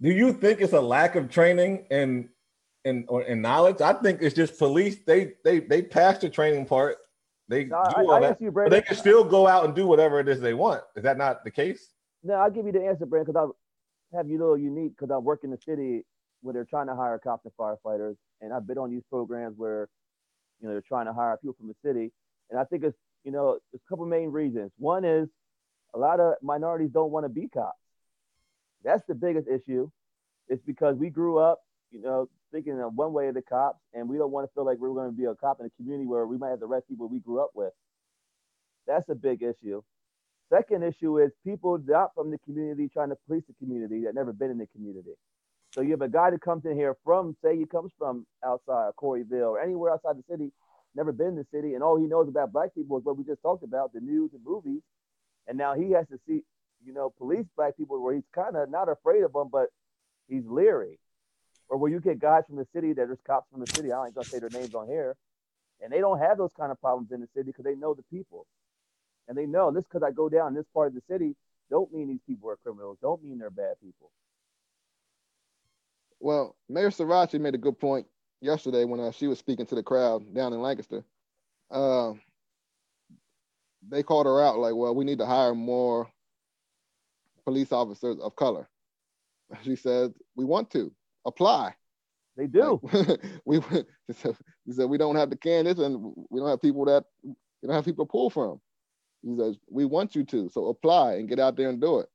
[0.00, 2.28] Do you think it's a lack of training and
[2.84, 3.80] and or in knowledge?
[3.80, 4.96] I think it's just police.
[5.04, 6.96] They they they pass the training part.
[7.48, 8.78] They No, do I, all I that, ask you, but Brandon.
[8.78, 10.82] they can still go out and do whatever it is they want.
[10.96, 11.92] Is that not the case?
[12.22, 13.52] No, I'll give you the answer, Brandon, because
[14.14, 16.04] I have you a little unique because I work in the city
[16.40, 19.88] where they're trying to hire cops and firefighters, and I've been on these programs where,
[20.60, 22.10] you know, they're trying to hire people from the city,
[22.50, 24.70] and I think it's, you know, there's a couple main reasons.
[24.78, 25.28] One is
[25.94, 27.78] a lot of minorities don't want to be cops.
[28.84, 29.90] That's the biggest issue.
[30.48, 34.08] It's because we grew up, you know, thinking of one way of the cops, and
[34.08, 36.06] we don't want to feel like we're going to be a cop in a community
[36.06, 37.72] where we might have to arrest people we grew up with.
[38.86, 39.82] That's a big issue.
[40.50, 44.32] Second issue is people not from the community trying to police the community that never
[44.32, 45.12] been in the community.
[45.74, 48.92] So you have a guy that comes in here from, say he comes from outside
[49.00, 50.52] Quarryville or anywhere outside the city,
[50.94, 53.24] never been in the city, and all he knows about black people is what we
[53.24, 54.82] just talked about, the news and movies.
[55.46, 56.42] And now he has to see,
[56.84, 59.68] you know, police black people where he's kind of not afraid of them, but
[60.28, 60.98] he's leery.
[61.68, 64.06] Or where you get guys from the city that there's cops from the city, I
[64.06, 65.16] ain't gonna say their names on here,
[65.82, 68.04] and they don't have those kind of problems in the city because they know the
[68.04, 68.46] people.
[69.28, 71.34] And they know this because I go down this part of the city
[71.72, 74.10] don't mean these people are criminals, don't mean they're bad people.
[76.20, 78.06] Well, Mayor Sorace made a good point
[78.42, 81.04] yesterday when uh, she was speaking to the crowd down in Lancaster.
[81.70, 82.12] Uh,
[83.88, 86.08] they called her out like, well, we need to hire more
[87.44, 88.68] police officers of color.
[89.62, 90.90] She said, we want to
[91.26, 91.74] apply.
[92.38, 92.80] They do.
[92.90, 93.60] Like, we
[94.14, 97.84] said we don't have the candidates and we don't have people that we don't have
[97.84, 98.60] people to pull from.
[99.22, 102.08] He says we want you to, so apply and get out there and do it.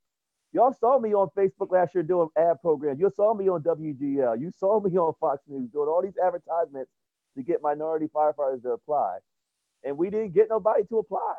[0.58, 3.00] Y'all saw me on Facebook last year doing ad programs.
[3.00, 4.42] You saw me on WGL.
[4.42, 6.90] You saw me on Fox News doing all these advertisements
[7.36, 9.20] to get minority firefighters to apply.
[9.84, 11.36] And we didn't get nobody to apply.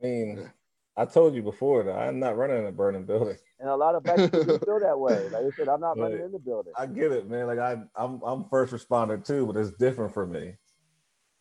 [0.00, 0.50] I mean,
[0.96, 3.36] I told you before that I'm not running in a burning building.
[3.60, 5.28] And a lot of black people feel that way.
[5.28, 6.72] Like I said, I'm not running in the building.
[6.78, 7.46] I get it, man.
[7.46, 10.54] Like I, I'm, I'm first responder too, but it's different for me.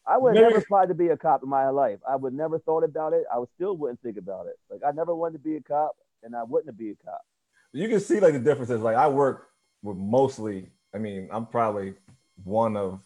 [0.06, 2.00] I would never apply to be a cop in my life.
[2.10, 3.24] I would never thought about it.
[3.34, 4.56] I would still wouldn't think about it.
[4.70, 7.22] Like I never wanted to be a cop, and I wouldn't be a cop.
[7.72, 8.82] You can see like the differences.
[8.82, 9.48] Like I work
[9.82, 10.70] with mostly.
[10.94, 11.96] I mean, I'm probably
[12.44, 13.02] one of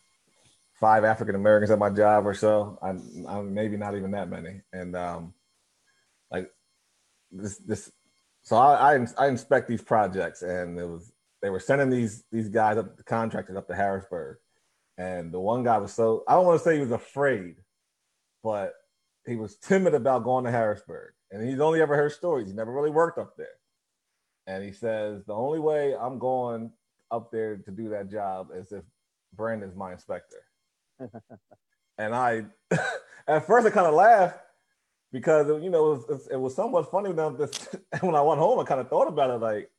[0.80, 2.78] five African Americans at my job or so.
[2.82, 4.62] I'm, I'm maybe not even that many.
[4.74, 5.34] And um,
[6.32, 6.52] like
[7.32, 7.92] this, this.
[8.44, 12.50] So I, I, I inspect these projects, and it was they were sending these these
[12.50, 14.38] guys up, the contractors up to Harrisburg,
[14.98, 17.56] and the one guy was so I don't want to say he was afraid,
[18.44, 18.74] but
[19.26, 22.48] he was timid about going to Harrisburg, and he's only ever heard stories.
[22.48, 23.48] He never really worked up there,
[24.48, 26.72] and he says the only way I'm going
[27.12, 28.84] up there to do that job is if
[29.34, 30.44] Brandon's my inspector.
[31.98, 32.46] and I,
[33.28, 34.40] at first, I kind of laughed
[35.12, 37.14] because you know it was, it was somewhat funny.
[37.14, 37.52] Now this,
[38.02, 39.42] when I went home, I kind of thought about it.
[39.42, 39.70] Like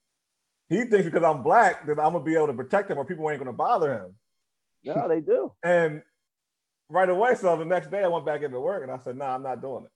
[0.69, 3.29] he thinks because I'm black that I'm gonna be able to protect him, or people
[3.31, 4.15] ain't gonna bother him.
[4.89, 5.53] No, they do.
[5.63, 6.03] And
[6.89, 9.27] right away, so the next day I went back into work and I said, "No,
[9.27, 9.91] nah, I'm not doing it."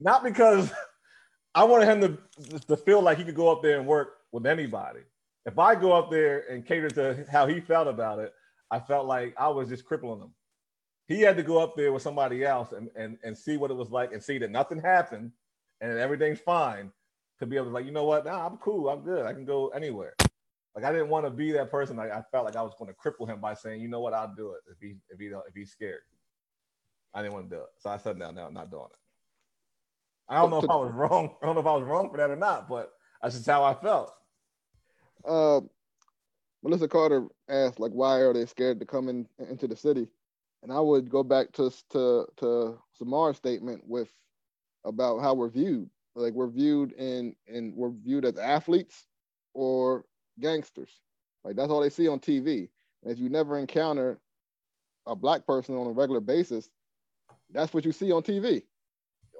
[0.00, 0.72] Not because
[1.54, 2.18] I wanted him
[2.50, 5.00] to to feel like he could go up there and work with anybody.
[5.44, 8.32] If I go up there and cater to how he felt about it,
[8.70, 10.34] I felt like I was just crippling him.
[11.08, 13.74] He had to go up there with somebody else and, and, and see what it
[13.74, 15.32] was like and see that nothing happened
[15.80, 16.90] and everything's fine
[17.40, 18.24] to be able to like, you know what?
[18.24, 18.88] Nah, I'm cool.
[18.88, 19.26] I'm good.
[19.26, 20.14] I can go anywhere.
[20.74, 21.96] Like I didn't want to be that person.
[21.96, 24.14] Like I felt like I was going to cripple him by saying, you know what,
[24.14, 26.00] I'll do it if he if he if he's scared.
[27.14, 28.98] I didn't want to do it, so I said no, no, I'm not doing it.
[30.28, 31.34] I don't know if I was wrong.
[31.42, 33.62] I don't know if I was wrong for that or not, but that's just how
[33.64, 34.12] I felt.
[35.26, 35.60] Uh,
[36.62, 40.08] Melissa Carter asked, like, why are they scared to come in into the city?
[40.62, 44.08] And I would go back to to to Samar's statement with
[44.84, 45.90] about how we're viewed.
[46.14, 49.06] Like we're viewed in and we're viewed as athletes
[49.54, 50.04] or
[50.40, 50.90] gangsters.
[51.44, 52.68] Like that's all they see on TV.
[53.02, 54.18] And if you never encounter
[55.06, 56.70] a black person on a regular basis,
[57.50, 58.62] that's what you see on TV.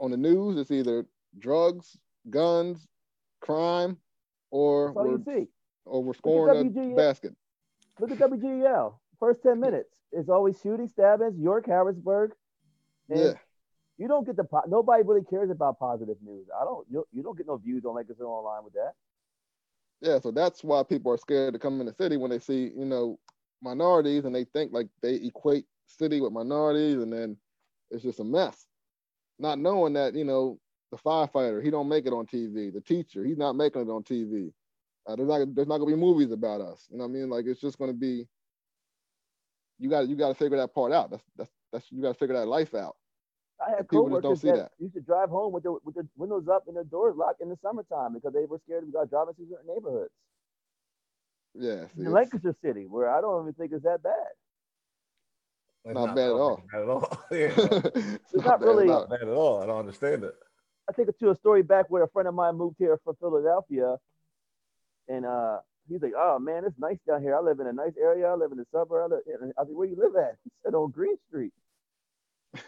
[0.01, 1.07] On the news, it's either
[1.39, 1.97] drugs,
[2.31, 2.87] guns,
[3.41, 3.97] crime,
[4.51, 5.19] or we're,
[5.85, 7.35] or we're scoring a basket.
[8.01, 8.95] Look at WGL.
[9.21, 9.91] First 10 minutes.
[10.11, 12.33] It's always shooting, stabbings, York, Harrisburg.
[13.09, 13.33] And Yeah.
[13.97, 16.47] you don't get the, po- nobody really cares about positive news.
[16.61, 18.95] I don't, you, you don't get no views on Lancaster Online with that.
[20.03, 22.73] Yeah, so that's why people are scared to come in the city when they see,
[22.77, 23.19] you know,
[23.63, 27.37] minorities and they think like they equate city with minorities and then
[27.91, 28.67] it's just a mess.
[29.39, 30.59] Not knowing that, you know,
[30.91, 32.71] the firefighter, he don't make it on TV.
[32.71, 34.53] The teacher, he's not making it on TV.
[35.07, 36.87] Uh, there's not there's not gonna be movies about us.
[36.91, 37.31] You know what I mean?
[37.31, 38.27] Like it's just gonna be
[39.79, 41.11] you got you got to figure that part out.
[41.11, 42.97] That's that's that's you got to figure that life out.
[43.67, 44.73] I had people coworkers don't see that, that.
[44.79, 47.49] used to drive home with the with the windows up and the doors locked in
[47.49, 50.11] the summertime because they were scared about driving through certain neighborhoods.
[51.55, 54.13] Yeah, see, In Lancaster City, where I don't even think it's that bad.
[55.85, 56.63] It's Not bad at all.
[56.73, 57.19] Bad at all.
[57.31, 59.61] yeah, it's not bad really- not bad at all.
[59.63, 60.35] I don't understand it.
[60.89, 63.15] I take it to a story back where a friend of mine moved here from
[63.21, 63.97] Philadelphia,
[65.09, 67.37] and uh, he's like, "Oh man, it's nice down here.
[67.37, 68.27] I live in a nice area.
[68.29, 70.51] I live in the suburb." I, live, and I said, "Where you live at?" He
[70.65, 71.53] said, "On Green Street."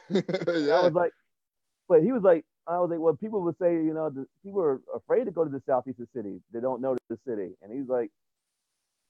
[0.09, 0.25] And
[0.71, 1.13] I was like,
[1.89, 4.61] but he was like, I was like, well, people would say, you know, the, people
[4.63, 6.41] are afraid to go to the southeastern cities.
[6.53, 7.51] They don't know the city.
[7.63, 8.11] And he's like,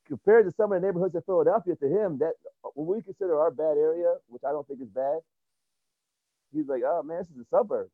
[0.07, 2.33] compared to some of the neighborhoods in Philadelphia, to him, that
[2.63, 5.19] what we consider our bad area, which I don't think is bad,
[6.53, 7.91] he's like, oh man, this is the suburbs.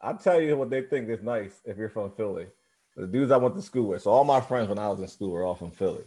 [0.00, 2.46] I'll tell you what they think is nice if you're from Philly.
[2.96, 4.02] The dudes I went to school with.
[4.02, 6.02] So all my friends when I was in school were all from Philly.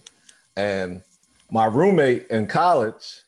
[0.55, 1.01] And
[1.49, 3.21] my roommate in college,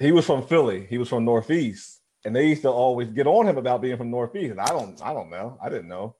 [0.00, 0.86] he was from Philly.
[0.88, 2.00] He was from Northeast.
[2.24, 4.52] And they used to always get on him about being from Northeast.
[4.52, 5.58] And I don't, I don't know.
[5.62, 6.16] I didn't know.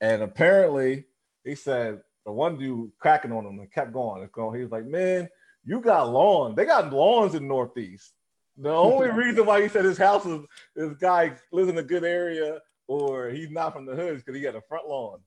[0.00, 1.04] And apparently
[1.44, 4.22] he said the one dude cracking on him and kept going.
[4.22, 4.56] and going.
[4.56, 5.28] He was like, Man,
[5.64, 6.54] you got lawn.
[6.54, 8.12] They got lawns in Northeast.
[8.56, 10.40] The only reason why he said his house is
[10.74, 14.36] this guy lives in a good area or he's not from the hood is because
[14.36, 15.20] he got a front lawn.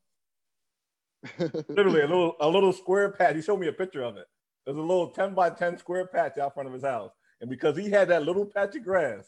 [1.67, 3.35] Literally a little a little square patch.
[3.35, 4.25] He showed me a picture of it.
[4.65, 7.11] There's a little 10 by 10 square patch out front of his house.
[7.41, 9.27] And because he had that little patch of grass,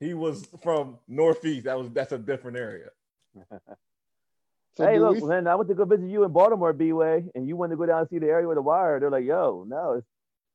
[0.00, 1.66] he was from Northeast.
[1.66, 2.88] That was that's a different area.
[4.76, 7.26] So hey, do look, we- man, I went to go visit you in Baltimore, B-Way,
[7.36, 8.98] and you went to go down and see the area with the wire.
[8.98, 10.06] They're like, yo, no, it's,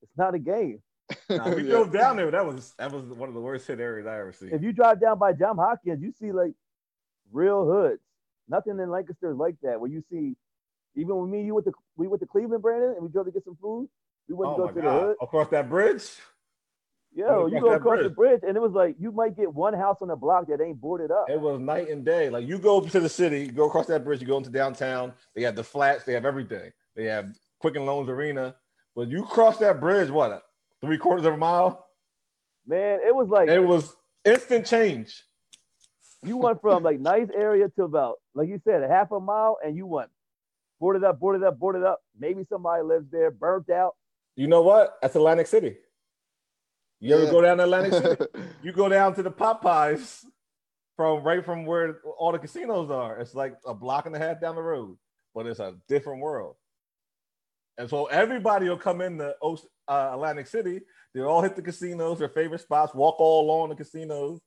[0.01, 0.81] it's not a game.
[1.29, 1.69] Now, we Yeah.
[1.69, 2.29] drove down there.
[2.29, 4.49] That was that was one of the worst hit areas I ever seen.
[4.51, 6.51] If you drive down by John Hopkins, you see like
[7.31, 8.01] real hoods.
[8.49, 9.79] Nothing in Lancaster is like that.
[9.79, 10.35] Where you see,
[10.97, 13.31] even when me you went to we went to Cleveland, Brandon, and we drove to
[13.31, 13.87] get some food.
[14.27, 14.95] We went oh to go my to God.
[15.01, 15.15] the hood.
[15.21, 16.03] Across that bridge?
[17.15, 18.41] Yo, you go across the bridge.
[18.41, 20.79] bridge, and it was like you might get one house on the block that ain't
[20.79, 21.25] boarded up.
[21.29, 22.29] It was night and day.
[22.29, 25.13] Like you go to the city, you go across that bridge, you go into downtown.
[25.35, 26.71] They have the flats, they have everything.
[26.95, 28.55] They have Quicken Loans Arena.
[28.95, 30.43] But you cross that bridge, what
[30.81, 31.87] three quarters of a mile?
[32.67, 35.23] Man, it was like It was instant change.
[36.23, 39.57] you went from like nice area to about like you said a half a mile,
[39.65, 40.09] and you went
[40.79, 41.99] boarded up, boarded up, boarded up.
[42.17, 43.95] Maybe somebody lives there, burnt out.
[44.35, 44.97] You know what?
[45.01, 45.77] That's Atlantic City.
[46.99, 48.25] You ever go down to Atlantic City?
[48.61, 50.25] You go down to the Popeyes
[50.97, 53.19] from right from where all the casinos are.
[53.19, 54.97] It's like a block and a half down the road,
[55.33, 56.55] but it's a different world.
[57.77, 60.81] And so everybody will come in the uh, Atlantic City.
[61.13, 64.41] They all hit the casinos, their favorite spots, walk all along the casinos,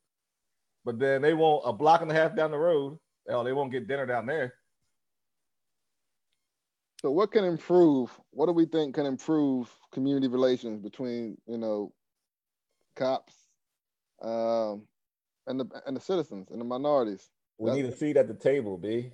[0.84, 2.98] but then they won't a block and a half down the road.
[3.26, 4.52] Hell, they won't get dinner down there.
[7.00, 8.10] So what can improve?
[8.30, 11.92] What do we think can improve community relations between you know
[12.94, 13.34] cops
[14.22, 14.82] um,
[15.46, 17.28] and the and the citizens and the minorities?
[17.58, 19.12] We That- need a seat at the table, B.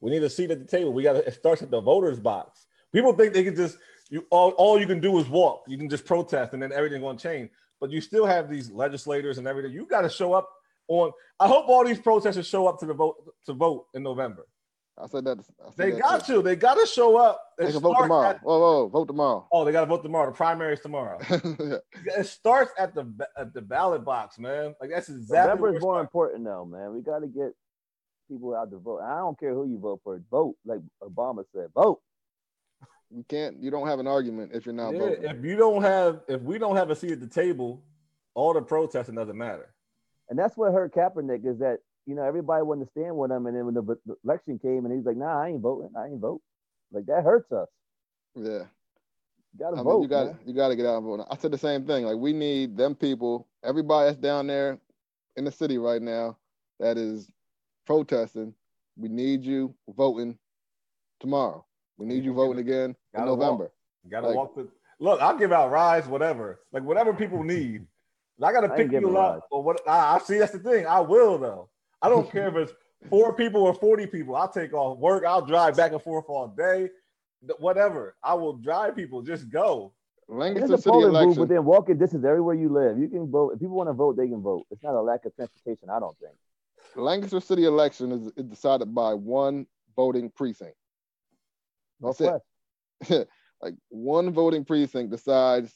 [0.00, 0.92] We need a seat at the table.
[0.92, 2.66] We got to, it starts at the voters box.
[2.92, 3.78] People think they can just
[4.10, 5.64] you all, all you can do is walk.
[5.66, 7.50] You can just protest and then everything's to change.
[7.80, 9.72] But you still have these legislators and everything.
[9.72, 10.48] You got to show up
[10.88, 11.12] on.
[11.38, 13.16] I hope all these protesters show up to the vote
[13.46, 14.46] to vote in November.
[14.98, 15.38] I said that.
[15.38, 16.36] I said They that got too.
[16.36, 16.42] to.
[16.42, 17.42] They got to show up.
[17.58, 18.30] They can vote tomorrow.
[18.30, 19.46] at- whoa, whoa, vote tomorrow.
[19.52, 20.30] oh, they got to vote tomorrow.
[20.30, 21.18] The primaries tomorrow.
[21.30, 23.06] it starts at the
[23.36, 24.74] at the ballot box, man.
[24.80, 25.36] Like that's exactly.
[25.38, 26.94] November where is it more important though, man.
[26.94, 27.52] We got to get
[28.28, 29.00] people out to vote.
[29.02, 30.18] I don't care who you vote for.
[30.30, 31.66] Vote, like Obama said.
[31.74, 32.00] Vote.
[33.10, 33.62] you can't.
[33.62, 35.24] You don't have an argument if you're not Yeah, voting.
[35.24, 37.82] if you don't have, if we don't have a seat at the table,
[38.34, 39.74] all the protesting doesn't matter.
[40.28, 43.46] And that's what hurt Kaepernick is that you know everybody wanted to stand with him,
[43.46, 45.90] and then when the, the election came, and he's like, "Nah, I ain't voting.
[45.98, 46.40] I ain't vote."
[46.92, 47.68] Like that hurts us.
[48.34, 48.62] Yeah.
[49.52, 49.94] You gotta I vote.
[49.94, 50.38] mean, you got man.
[50.46, 51.26] you got to get out and vote.
[51.30, 52.04] I said the same thing.
[52.04, 54.78] Like we need them people, everybody that's down there
[55.36, 56.36] in the city right now
[56.78, 57.30] that is
[57.86, 58.54] protesting.
[58.98, 60.38] We need you voting
[61.20, 61.64] tomorrow.
[61.98, 63.40] We need you voting again in Gotta walk.
[63.40, 63.70] November.
[64.04, 64.68] You gotta Like- walk the
[65.00, 65.20] look.
[65.20, 67.86] I'll give out rides, whatever, like whatever people need.
[68.42, 69.44] I gotta pick giving you up rides.
[69.50, 69.80] or what?
[69.88, 70.38] I, I see.
[70.38, 70.86] That's the thing.
[70.86, 71.70] I will though.
[72.02, 72.72] I don't care if it's
[73.08, 74.36] four people or forty people.
[74.36, 75.24] I'll take off work.
[75.24, 76.90] I'll drive back and forth all day.
[77.58, 78.16] Whatever.
[78.22, 79.22] I will drive people.
[79.22, 79.92] Just go.
[80.28, 81.40] There's Lancaster a City polling booth election.
[81.40, 82.98] within walking distance everywhere you live.
[82.98, 83.52] You can vote.
[83.54, 84.66] If people want to vote, they can vote.
[84.70, 85.88] It's not a lack of transportation.
[85.88, 86.34] I don't think.
[86.96, 90.76] Lancaster City election is, is decided by one voting precinct.
[92.00, 92.20] That's
[93.08, 93.28] it.
[93.62, 95.72] Like one voting precinct decides,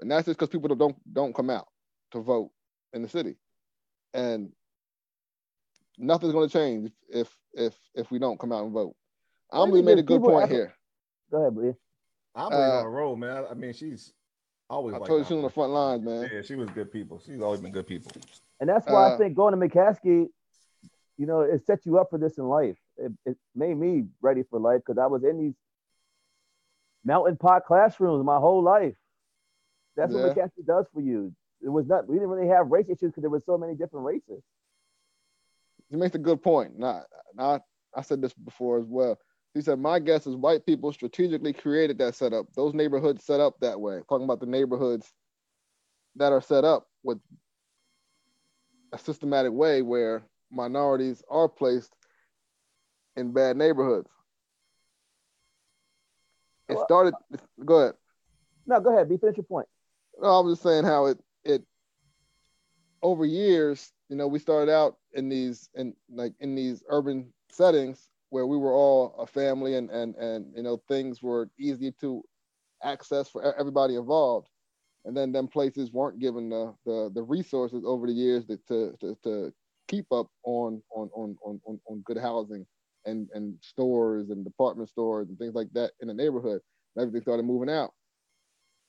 [0.00, 1.68] and that's just because people don't don't come out
[2.10, 2.50] to vote
[2.92, 3.36] in the city,
[4.12, 4.52] and
[5.98, 8.94] nothing's going to change if if if we don't come out and vote.
[9.52, 10.54] Well, Amelie you made a good point effort.
[10.54, 10.74] here.
[11.30, 11.74] Go ahead, Lee.
[12.34, 13.44] I'm Uh, on the road, man.
[13.50, 14.12] I mean, she's
[14.68, 14.94] always.
[14.94, 15.28] I like told you that.
[15.28, 16.30] she was on the front lines, man.
[16.32, 17.20] Yeah, she was good people.
[17.24, 18.10] She's always been good people.
[18.60, 20.26] And that's why Uh, I think going to McCaskey,
[21.16, 22.76] you know, it set you up for this in life.
[22.96, 25.54] It, it made me ready for life because I was in these
[27.04, 28.94] mountain pot classrooms my whole life.
[29.96, 30.22] That's Yeah.
[30.26, 31.32] what McCaskey does for you.
[31.60, 32.08] It was not.
[32.08, 34.42] We didn't really have race issues because there were so many different races.
[35.94, 36.76] He makes a good point.
[36.76, 37.04] Not,
[37.36, 37.62] not.
[37.96, 39.16] I said this before as well.
[39.54, 42.46] He said, "My guess is white people strategically created that setup.
[42.56, 44.00] Those neighborhoods set up that way.
[44.08, 45.12] Talking about the neighborhoods
[46.16, 47.18] that are set up with
[48.92, 51.94] a systematic way where minorities are placed
[53.16, 54.10] in bad neighborhoods.
[56.68, 57.14] It started.
[57.64, 57.94] Go ahead.
[58.66, 59.08] No, go ahead.
[59.08, 59.68] Be finish your point.
[60.20, 61.62] No, I was just saying how it it
[63.00, 68.10] over years, you know, we started out in these in like in these urban settings
[68.30, 72.22] where we were all a family and and and you know things were easy to
[72.82, 74.48] access for everybody involved.
[75.06, 79.16] And then them places weren't given the the, the resources over the years to, to
[79.24, 79.52] to
[79.88, 82.66] keep up on on on on on, on good housing
[83.06, 86.60] and and stores and department stores and things like that in the neighborhood.
[86.96, 87.92] And everything started moving out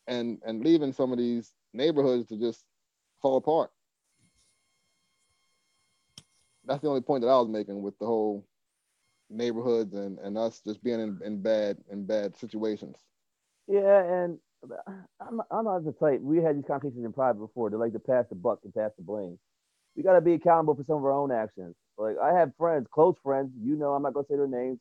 [0.07, 2.65] and and leaving some of these neighborhoods to just
[3.21, 3.71] fall apart.
[6.67, 8.45] That's the only point that I was making with the whole
[9.29, 12.97] neighborhoods and, and us just being in, in bad in bad situations.
[13.67, 14.39] Yeah, and
[15.21, 16.21] I'm I'm not the type.
[16.21, 17.69] We had these conversations in private before.
[17.69, 19.39] They like to pass the buck and pass the blame.
[19.95, 21.75] We got to be accountable for some of our own actions.
[21.97, 23.51] Like I have friends, close friends.
[23.61, 24.79] You know, I'm not gonna say their names,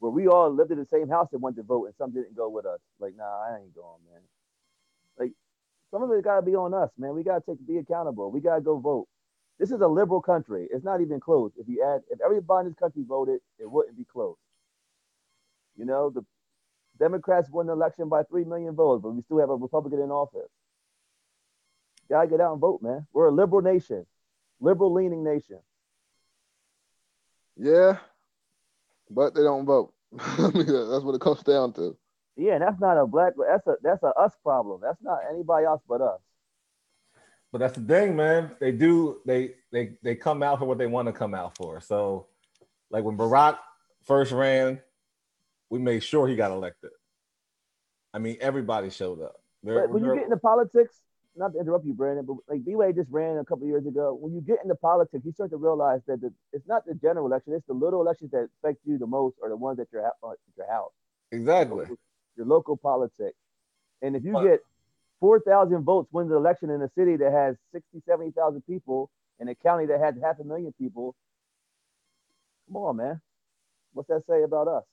[0.00, 2.36] where we all lived in the same house and went to vote, and some didn't
[2.36, 2.80] go with us.
[3.00, 4.22] Like, nah, I ain't going, man.
[5.18, 5.32] Like,
[5.90, 7.14] some of it got to be on us, man.
[7.14, 8.30] We got to take be accountable.
[8.30, 9.08] We got to go vote.
[9.58, 10.68] This is a liberal country.
[10.70, 11.52] It's not even close.
[11.56, 14.36] If you add, if everybody in this country voted, it wouldn't be close.
[15.76, 16.24] You know, the
[16.98, 20.10] Democrats won the election by three million votes, but we still have a Republican in
[20.10, 20.50] office.
[22.08, 23.06] Gotta get out and vote, man.
[23.12, 24.06] We're a liberal nation,
[24.60, 25.58] liberal leaning nation.
[27.56, 27.98] Yeah,
[29.10, 29.92] but they don't vote.
[30.18, 31.96] I mean, that's what it comes down to.
[32.36, 33.32] Yeah, and that's not a black.
[33.36, 34.80] That's a that's a us problem.
[34.82, 36.20] That's not anybody else but us.
[37.56, 38.50] But that's the thing, man.
[38.60, 41.80] They do they they they come out for what they want to come out for.
[41.80, 42.26] So,
[42.90, 43.56] like when Barack
[44.04, 44.78] first ran,
[45.70, 46.90] we made sure he got elected.
[48.12, 49.40] I mean, everybody showed up.
[49.62, 51.00] There- But when you get into politics,
[51.34, 54.12] not to interrupt you, Brandon, but like B-Way just ran a couple years ago.
[54.12, 57.24] When you get into politics, you start to realize that the, it's not the general
[57.24, 60.04] election; it's the little elections that affect you the most, or the ones that you're
[60.04, 60.92] at uh, at your house.
[61.32, 61.86] exactly.
[62.36, 63.38] your local politics.
[64.02, 64.60] And if you But- get
[65.20, 69.54] 4,000 votes wins the election in a city that has 60, 70,000 people, in a
[69.54, 71.14] county that has half a million people,
[72.66, 73.20] come on, man.
[73.92, 74.84] What's that say about us?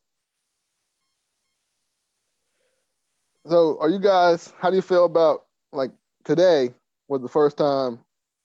[3.47, 4.53] So, are you guys?
[4.59, 5.91] How do you feel about like
[6.23, 6.73] today?
[7.09, 7.99] Was the first time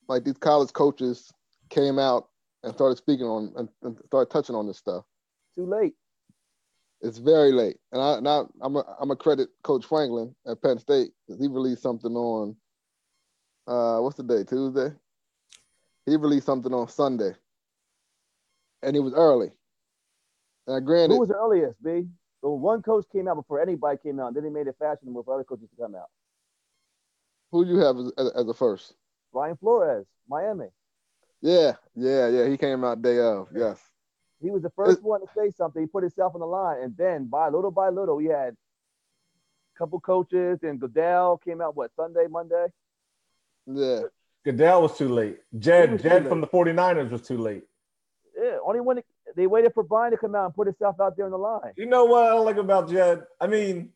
[0.09, 1.33] like these college coaches
[1.70, 2.29] came out
[2.64, 5.05] and started speaking on and, and started touching on this stuff.
[5.57, 5.95] Too late.
[7.01, 11.11] It's very late, and I I'm a, I'm a credit Coach Franklin at Penn State
[11.26, 12.57] because he released something on
[13.68, 14.90] uh what's the day Tuesday.
[16.07, 17.32] He released something on Sunday,
[18.82, 19.53] and it was early.
[20.66, 22.09] Now, granted, Who was the earliest, B?
[22.40, 24.28] So one coach came out before anybody came out.
[24.28, 26.09] and Then he made it fashionable for other coaches to come out.
[27.51, 28.94] who you have as, as, as a first?
[29.32, 30.66] Brian Flores, Miami.
[31.40, 32.49] Yeah, yeah, yeah.
[32.49, 33.49] He came out day of.
[33.55, 33.80] Yes.
[34.41, 35.82] He was the uh, first one to say something.
[35.82, 36.82] He put himself on the line.
[36.82, 40.61] And then by little by little, we had a couple coaches.
[40.62, 42.66] And Goodell came out, what, Sunday, Monday?
[43.66, 44.01] Yeah.
[44.45, 45.39] Goodell was too late.
[45.59, 46.28] Jed Jed late.
[46.28, 47.64] from the 49ers was too late.
[48.41, 51.16] Yeah, only when it, they waited for Brian to come out and put himself out
[51.16, 51.72] there on the line.
[51.76, 53.24] You know what I don't like about Jed?
[53.41, 53.91] I mean,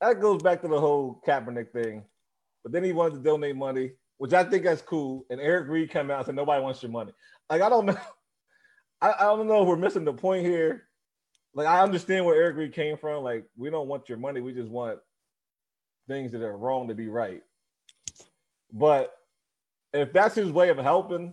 [0.00, 2.04] that goes back to the whole Kaepernick thing.
[2.62, 5.24] But then he wanted to donate money, which I think that's cool.
[5.30, 7.12] And Eric Reid came out and said, nobody wants your money.
[7.48, 7.96] Like, I don't know.
[9.00, 10.84] I, I don't know if we're missing the point here.
[11.54, 13.22] Like, I understand where Eric Reid came from.
[13.22, 14.40] Like, we don't want your money.
[14.40, 14.98] We just want
[16.08, 17.42] things that are wrong to be right.
[18.72, 19.14] But
[19.92, 21.32] if that's his way of helping,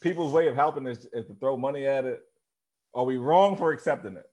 [0.00, 2.22] people's way of helping is, is to throw money at it,
[2.94, 4.28] are we wrong for accepting it?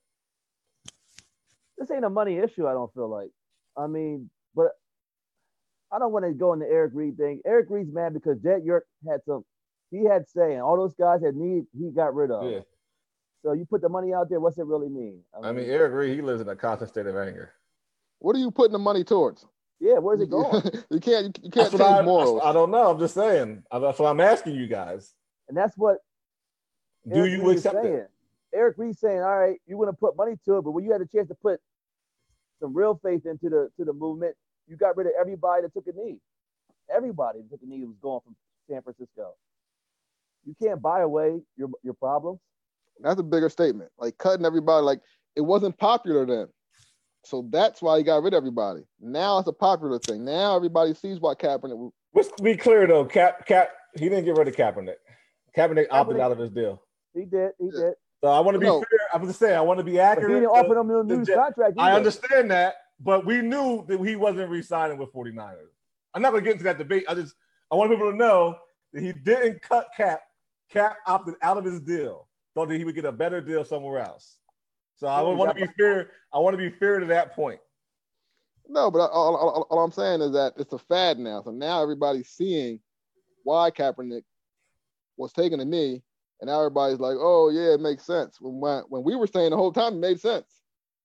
[1.77, 3.29] This ain't a money issue, I don't feel like.
[3.77, 4.71] I mean, but
[5.91, 7.41] I don't want to go into Eric Reid thing.
[7.45, 9.43] Eric Reid's mad because Jed York had some,
[9.93, 12.49] he had saying all those guys had need, he got rid of.
[12.49, 12.59] Yeah.
[13.43, 15.19] So you put the money out there, what's it really mean?
[15.41, 17.51] I mean, Eric Reid, he lives in a constant state of anger.
[18.19, 19.45] What are you putting the money towards?
[19.79, 20.63] yeah, where's it going?
[20.89, 21.37] you can't.
[21.43, 22.41] You can't That's change I, morals.
[22.43, 22.89] I don't know.
[22.89, 23.63] I'm just saying.
[23.71, 25.13] That's what I'm asking you guys.
[25.49, 25.97] and that's what
[27.11, 27.93] Do Eric you Reed accept saying.
[27.93, 28.09] it?
[28.53, 30.91] Eric Reid saying, all right, you want to put money to it, but when you
[30.93, 31.59] had a chance to put
[32.61, 34.35] some real faith into the to the movement,
[34.67, 36.17] you got rid of everybody that took a knee.
[36.89, 38.35] Everybody that took a knee was going from
[38.69, 39.33] San Francisco.
[40.45, 42.39] You can't buy away your your problems.
[43.01, 43.89] That's a bigger statement.
[43.97, 44.99] Like cutting everybody, like
[45.35, 46.47] it wasn't popular then.
[47.25, 48.81] So that's why he got rid of everybody.
[48.99, 50.25] Now it's a popular thing.
[50.25, 51.91] Now everybody sees what Kaepernick.
[52.13, 53.05] Let's be clear though.
[53.05, 54.95] Cap, Cap, he didn't get rid of Kaepernick.
[55.57, 56.81] Kaepernick opted out of his deal.
[57.13, 57.51] He did.
[57.59, 57.79] He Yeah.
[57.79, 57.93] did.
[58.21, 58.79] So I want to be No.
[58.79, 58.99] fair.
[59.13, 60.29] I'm just saying I want to be But he accurate.
[60.31, 61.75] didn't offer them no the new Jet- contract.
[61.79, 65.69] I understand that, but we knew that he wasn't re-signing with 49ers.
[66.13, 67.05] I'm not going to get into that debate.
[67.07, 67.35] I just
[67.71, 68.57] I want people to know
[68.93, 70.21] that he didn't cut Cap.
[70.69, 72.27] Cap opted out of his deal.
[72.55, 74.37] Thought that he would get a better deal somewhere else.
[74.97, 76.11] So I want to be fair.
[76.31, 77.59] I want to be fair to that point.
[78.67, 81.41] No, but all, all, all- all I'm saying is that it's a fad now.
[81.43, 82.79] So now everybody's seeing
[83.43, 84.23] why Kaepernick
[85.17, 86.01] was taking a knee,
[86.39, 89.49] and now everybody's like, "Oh yeah, it makes sense." When when, when we were saying
[89.51, 90.47] the whole time, it made sense.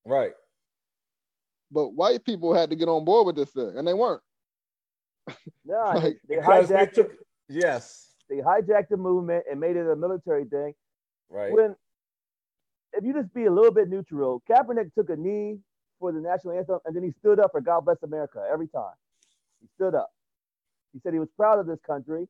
[0.04, 0.32] Right.
[1.70, 4.22] But white people had to get on board with this thing, and they weren't.
[5.64, 7.10] Nah, Like, they Because they took
[7.48, 8.07] yes.
[8.28, 10.74] They hijacked the movement and made it a military thing.
[11.30, 11.52] Right.
[11.52, 11.74] When
[12.92, 15.58] if you just be a little bit neutral, Kaepernick took a knee
[16.00, 18.94] for the national anthem and then he stood up for God Bless America every time.
[19.60, 20.10] He stood up.
[20.92, 22.26] He said he was proud of this country,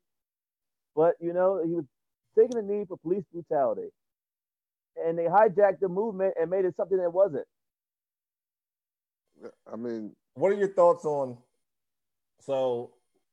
[0.97, 1.85] but you know, he was
[2.37, 3.89] taking a knee for police brutality.
[5.05, 7.47] And they hijacked the movement and made it something that wasn't.
[9.73, 11.39] I mean, what are your thoughts on
[12.41, 12.91] so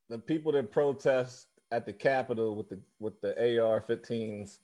[0.09, 4.59] the people that protest at the Capitol with the with the AR-15s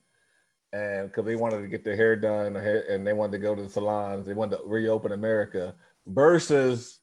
[0.74, 3.64] and because they wanted to get their hair done and they wanted to go to
[3.64, 5.76] the salons, they wanted to reopen America
[6.08, 7.00] versus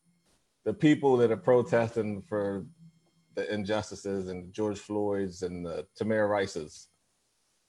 [0.64, 2.64] the people that are protesting for
[3.34, 6.88] the injustices and George Floyd's and the Tamir Rice's.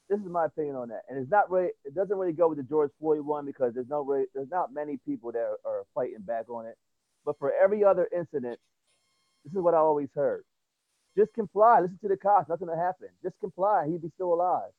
[0.10, 1.02] This is my opinion on that.
[1.10, 3.90] And it's not really it doesn't really go with the George Floyd one because there's
[3.90, 6.78] no really there's not many people that are, are fighting back on it.
[7.26, 8.58] But for every other incident,
[9.44, 10.44] this is what I always heard.
[11.18, 11.80] Just comply.
[11.82, 12.50] Listen to the cops.
[12.50, 13.10] Nothing will happen.
[13.24, 13.88] Just comply.
[13.88, 14.70] He'd be still alive.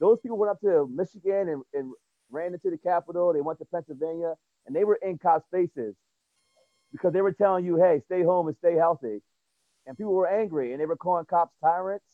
[0.00, 1.92] Those people went up to Michigan and, and
[2.30, 3.32] ran into the Capitol.
[3.32, 4.34] They went to Pennsylvania
[4.66, 5.94] and they were in cops' faces
[6.92, 9.22] because they were telling you, hey, stay home and stay healthy.
[9.86, 12.04] And people were angry and they were calling cops tyrants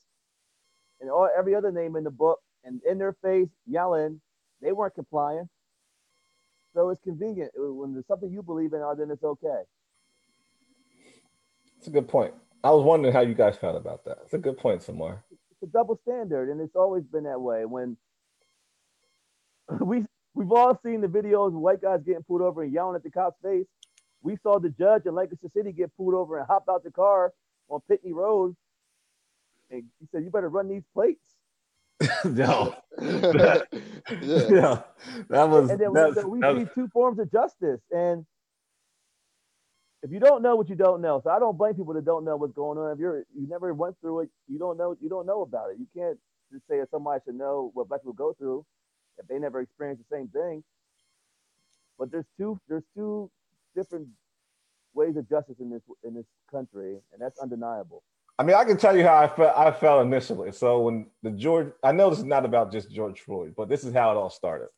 [1.01, 4.21] and all, every other name in the book and in their face yelling.
[4.61, 5.49] They weren't complying.
[6.75, 7.53] So it's convenient.
[7.57, 9.63] When there's something you believe in, oh, then it's okay.
[11.79, 12.35] It's a good point.
[12.65, 14.19] I was wondering how you guys felt about that.
[14.25, 15.25] It's a good point, Samar.
[15.31, 17.65] it's a double standard, and it's always been that way.
[17.65, 17.97] When
[19.81, 20.05] we
[20.35, 23.11] we've all seen the videos of white guys getting pulled over and yelling at the
[23.11, 23.67] cop's face.
[24.23, 27.33] We saw the judge in Lancaster City get pulled over and hop out the car
[27.69, 28.57] on Pitney Road,
[29.71, 31.25] and he said, "You better run these plates."
[32.25, 32.75] no.
[33.01, 33.61] yeah.
[34.21, 34.83] yeah,
[35.31, 35.71] that was.
[35.71, 38.27] And then that we, was- we that see was- two forms of justice, and
[40.03, 42.25] if you don't know what you don't know, so I don't blame people that don't
[42.25, 42.93] know what's going on.
[42.93, 45.79] If you're you never went through it, you don't know you don't know about it.
[45.79, 46.19] You can't
[46.53, 48.65] just say that somebody should know what black people go through
[49.19, 50.63] if they never experienced the same thing.
[51.99, 53.31] But there's two there's two
[53.75, 54.09] different
[54.95, 58.03] ways of justice in this in this country, and that's undeniable.
[58.39, 59.57] I mean, I can tell you how I felt.
[59.57, 60.53] I felt initially.
[60.53, 63.83] So when the George, I know this is not about just George Floyd, but this
[63.83, 64.69] is how it all started.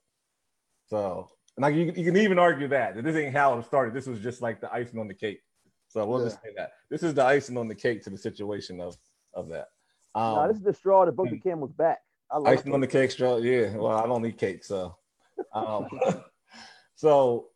[0.88, 3.94] So, and like you, you can even argue that that this ain't how it started.
[3.94, 5.40] This was just like the icing on the cake.
[5.88, 8.80] So we'll just say that this is the icing on the cake to the situation
[8.80, 8.96] of
[9.34, 9.68] of that.
[10.14, 11.98] Um, now, this is the straw that broke the camel's back.
[12.30, 13.38] I love icing on the cake straw.
[13.38, 13.76] Yeah.
[13.76, 14.96] Well, I don't eat cake, so.
[15.52, 15.88] Um,
[16.94, 17.48] so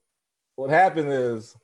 [0.57, 1.57] what happened is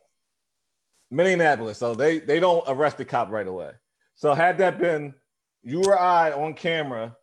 [1.10, 1.78] Minneapolis.
[1.78, 3.72] So they they don't arrest the cop right away.
[4.14, 5.14] So had that been
[5.62, 7.16] you or I on camera,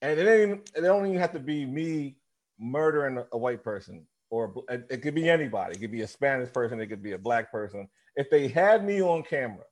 [0.00, 2.16] and it ain't it don't even have to be me
[2.58, 5.76] murdering a white person, or it, could be anybody.
[5.76, 6.80] It could be a Spanish person.
[6.80, 7.88] It could be a black person.
[8.16, 9.64] If they had me on camera,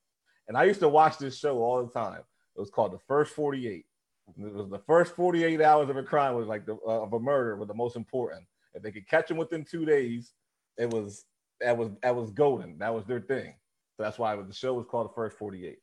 [0.47, 2.21] and I used to watch this show all the time.
[2.55, 3.85] It was called The First 48.
[4.39, 7.19] It was the first 48 hours of a crime was like the uh, of a
[7.19, 8.45] murder was the most important.
[8.73, 10.33] If they could catch him within two days,
[10.79, 11.25] it was
[11.61, 12.79] that was that was golden.
[12.79, 13.55] That was their thing.
[13.97, 15.77] So that's why the show was called The First 48.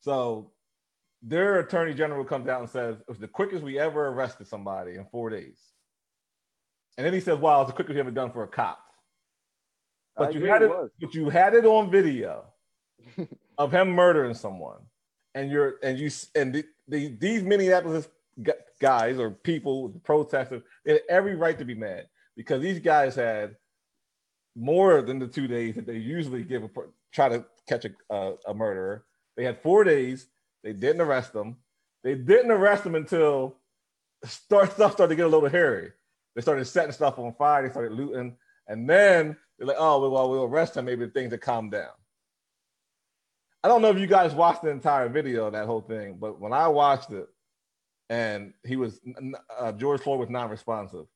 [0.00, 0.50] So
[1.22, 4.96] their attorney general comes out and says it was the quickest we ever arrested somebody
[4.96, 5.60] in four days.
[6.98, 8.80] And then he says, "Wow, it's the quickest we ever done for a cop."
[10.16, 12.44] I But you had it it, but you had it on video
[13.58, 14.80] of him murdering someone,
[15.34, 18.08] and you're and you and the, the, these Minneapolis
[18.80, 23.56] guys or people protesters, they had every right to be mad because these guys had
[24.56, 26.70] more than the two days that they usually give a
[27.12, 29.04] try to catch a, a, a murderer.
[29.36, 30.26] They had four days.
[30.64, 31.58] They didn't arrest them.
[32.02, 33.56] They didn't arrest them until
[34.24, 35.92] start stuff started to get a little hairy.
[36.38, 37.64] They started setting stuff on fire.
[37.64, 38.36] They started looting,
[38.68, 40.84] and then they're like, "Oh, well, we'll arrest him.
[40.84, 41.90] Maybe things will calm down."
[43.64, 46.52] I don't know if you guys watched the entire video, that whole thing, but when
[46.52, 47.26] I watched it,
[48.08, 49.00] and he was
[49.58, 51.06] uh, George Floyd was non-responsive.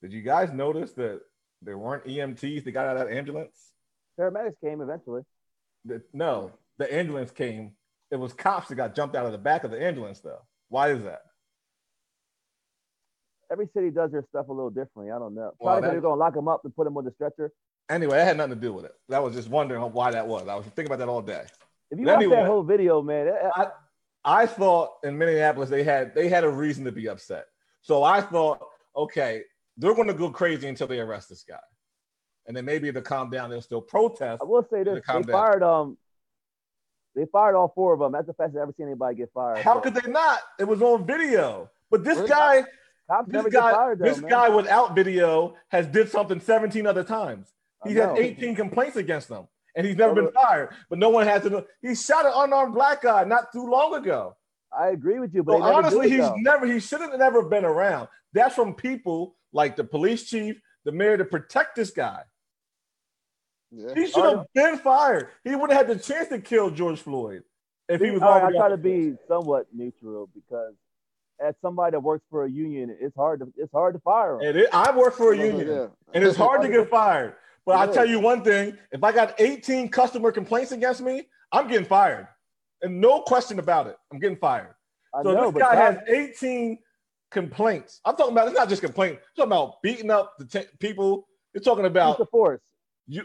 [0.00, 1.22] Did you guys notice that
[1.60, 3.72] there weren't EMTs that got out of that ambulance?
[4.16, 5.22] Paramedics came eventually.
[5.84, 7.72] The, no, the ambulance came.
[8.12, 10.42] It was cops that got jumped out of the back of the ambulance, though.
[10.68, 11.22] Why is that?
[13.54, 15.12] Every city does their stuff a little differently.
[15.12, 15.52] I don't know.
[15.60, 17.52] Well, Probably that- they're gonna lock them up and put them on the stretcher.
[17.88, 18.94] Anyway, that had nothing to do with it.
[19.08, 20.48] That was just wondering why that was.
[20.48, 21.44] I was thinking about that all day.
[21.92, 23.68] If you watch that whole video, man, I,
[24.24, 27.46] I thought in Minneapolis they had they had a reason to be upset.
[27.82, 28.58] So I thought,
[28.96, 29.44] okay,
[29.76, 31.60] they're going to go crazy until they arrest this guy,
[32.46, 33.50] and then maybe they'll calm down.
[33.50, 34.42] They'll still protest.
[34.42, 35.24] I will say this: they down.
[35.24, 35.96] fired um,
[37.14, 38.10] they fired all four of them.
[38.12, 39.58] That's the fastest I've ever seen anybody get fired.
[39.58, 40.40] How So, could they not?
[40.58, 41.70] It was on video.
[41.90, 42.28] But this Really?
[42.28, 42.64] guy,
[43.08, 44.30] cops this never get guy, fired though, this man.
[44.30, 47.52] guy without video has did something 17 other times.
[47.86, 49.46] He had 18 complaints against them,
[49.76, 50.70] and he's never been fired.
[50.88, 51.64] But no one has to know.
[51.82, 54.36] He shot an unarmed black guy not too long ago.
[54.76, 56.34] I agree with you, but So they never honestly, he's though.
[56.36, 58.08] never he should have never been around.
[58.32, 62.22] That's from people like the police chief, the mayor to protect this guy.
[63.70, 63.94] Yeah.
[63.94, 65.28] He should have been fired.
[65.44, 67.42] He would have had the chance to kill George Floyd
[67.88, 70.74] if he was right, I try to be somewhat neutral because
[71.44, 74.48] as somebody that works for a union, it's hard to it's hard to fire them.
[74.48, 75.44] And it, I work for a Yeah.
[75.44, 77.34] union, and it's hard to get fired.
[77.66, 81.68] But I tell you one thing: if I got 18 customer complaints against me, I'm
[81.68, 82.28] getting fired,
[82.82, 83.96] and no question about it.
[84.12, 84.74] I'm getting fired.
[85.14, 86.78] I So know, this but guy has 18
[87.30, 88.00] complaints.
[88.04, 89.22] I'm talking about it's not just complaints.
[89.22, 91.28] I'm talking about beating up the t- people.
[91.52, 92.60] You're talking about the force.
[93.06, 93.22] you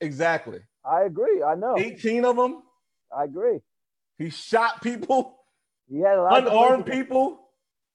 [0.00, 1.42] exactly I agree.
[1.42, 1.74] I know.
[1.78, 2.62] 18 of them.
[3.16, 3.60] I agree.
[4.18, 5.38] He shot people,
[5.88, 7.49] He had a lot of unarmed people,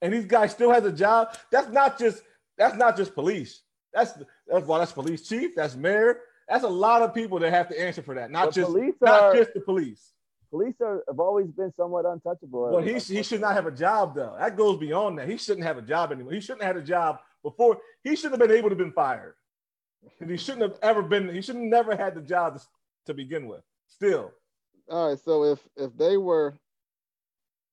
[0.06, 1.36] and these guys still has a job.
[1.52, 2.22] That's not just
[2.58, 3.62] that's not just police.
[3.92, 4.14] That's
[4.48, 5.56] that's well, that's police chief.
[5.56, 6.20] That's mayor.
[6.48, 8.30] That's a lot of people that have to answer for that.
[8.30, 10.12] Not But just police not are just the police.
[10.52, 12.70] police are have always been somewhat untouchable.
[12.72, 14.36] But he, he should not have a job though.
[14.38, 15.28] That goes beyond that.
[15.28, 16.34] He shouldn't have a job anymore.
[16.34, 17.80] He shouldn't have had a job before.
[18.04, 19.34] He shouldn't have been able to have been fired.
[20.20, 21.34] And he shouldn't have ever been.
[21.34, 22.66] He should have never had the job to,
[23.08, 23.64] to begin with.
[23.88, 24.32] Still,
[24.88, 26.54] All right, so if if they were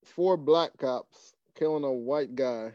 [0.04, 2.72] four black cops killing a white guy,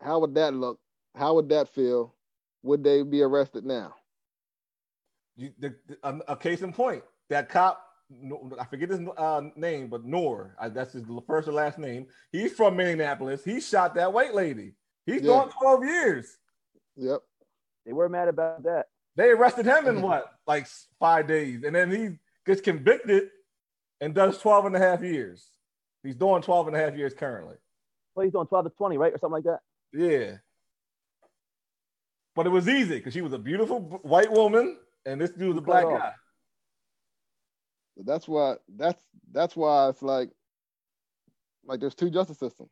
[0.00, 0.78] how would that look?
[1.14, 2.14] How would that feel?
[2.62, 3.94] Would they be arrested now?
[5.36, 7.02] you, the, the- a, a case in point.
[7.30, 7.82] That cop,
[8.58, 10.54] I forget his uh, name, but Noor.
[10.60, 12.06] I, that's his first or last name.
[12.30, 13.42] He's from Minneapolis.
[13.44, 14.74] He shot that white lady.
[15.06, 15.38] He's Yeah.
[15.40, 16.36] doing 12 years.
[16.96, 17.20] Yep.
[17.86, 18.86] They were mad about that.
[19.16, 20.66] They arrested him in what, like
[21.00, 23.30] five days, and then he gets convicted
[24.00, 25.51] and does 12 and a half years.
[26.02, 27.56] He's doing 12 and a half years currently.
[28.14, 29.12] So he's doing 12 to 20, right?
[29.12, 29.60] Or something like that.
[29.92, 30.36] Yeah.
[32.34, 35.58] But it was easy because she was a beautiful white woman, and this dude was
[35.58, 35.98] a black off.
[35.98, 36.12] guy.
[38.04, 40.30] That's why that's that's why it's like
[41.66, 42.70] like there's two justice systems.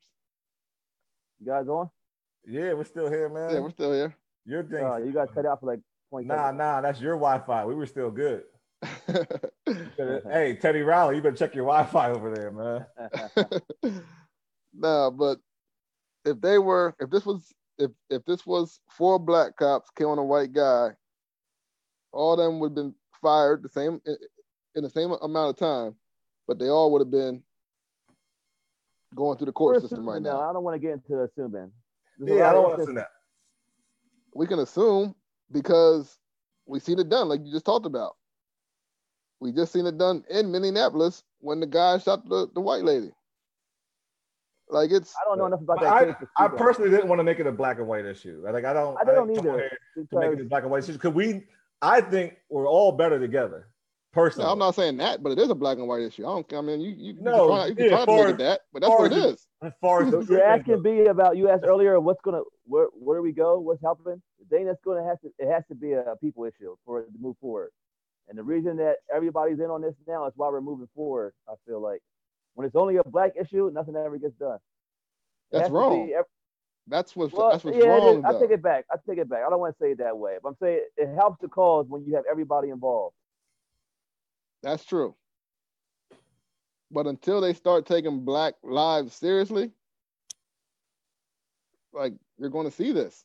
[1.41, 1.91] You guys on?
[2.47, 3.51] Yeah, we're still here, man.
[3.51, 4.17] Yeah, we're still here.
[4.47, 4.85] Your thing.
[4.85, 6.59] Uh, you guys cut out for like 20 nah, seconds.
[6.59, 7.67] nah, that's your Wi-Fi.
[7.67, 8.45] We were still good.
[10.31, 12.87] hey, Teddy Riley, you better check your Wi-Fi over there, man.
[14.75, 15.39] nah, but
[16.25, 20.25] if they were, if this was, if if this was four black cops killing a
[20.25, 20.91] white guy,
[22.13, 24.01] all of them would have been fired the same
[24.75, 25.95] in the same amount of time,
[26.47, 27.43] but they all would have been
[29.15, 30.41] going through the We're court system right now.
[30.41, 31.73] I don't want to get into assuming.
[32.19, 33.09] There's a Yeah, I don't want to instances- see that.
[34.35, 35.15] We can assume
[35.51, 36.17] because
[36.67, 38.17] we seen it done, like you just talked about.
[39.41, 43.11] We just seen it done in Minneapolis when the guy shot the, the white lady.
[44.69, 46.15] Like it's I don't know enough about that I, case.
[46.21, 48.41] to I personally didn't want to make it a black and white issue.
[48.45, 48.97] Like I don't.
[49.01, 51.43] I don't didn't either, To make it a black and white issue because we,
[51.83, 53.67] I think we're all better together.
[54.13, 56.27] Personally, No, I'm not saying that, but it is a black and white issue.
[56.27, 56.53] I don't.
[56.53, 58.39] I mean, you you, No, you can try, you can yeah, try to look at
[58.39, 59.47] that, but that's what it is.
[59.63, 63.23] as far as you're asking B about you asked earlier what's gonna where where do
[63.23, 63.59] we go?
[63.59, 64.23] What's happening?
[64.39, 67.13] The thing that's gonna have to it has to be a people issue for it
[67.13, 67.71] to move forward.
[68.31, 71.35] And the reason that everybody's in on this now is why we're moving forward.
[71.49, 72.01] I feel like
[72.55, 74.59] when it's only a black issue, nothing ever gets done.
[75.51, 76.07] It That's wrong.
[76.07, 76.25] be ev-
[76.87, 78.25] That's what's well, that's what's yeah, wrong.
[78.25, 78.85] I take it back.
[78.89, 79.41] I take it back.
[79.45, 81.87] I don't want to say it that way, but I'm saying it helps the cause
[81.89, 83.17] when you have everybody involved.
[84.63, 85.17] That's true.
[86.93, 89.73] But until they start taking black lives seriously,
[91.93, 93.25] like you're going to see this,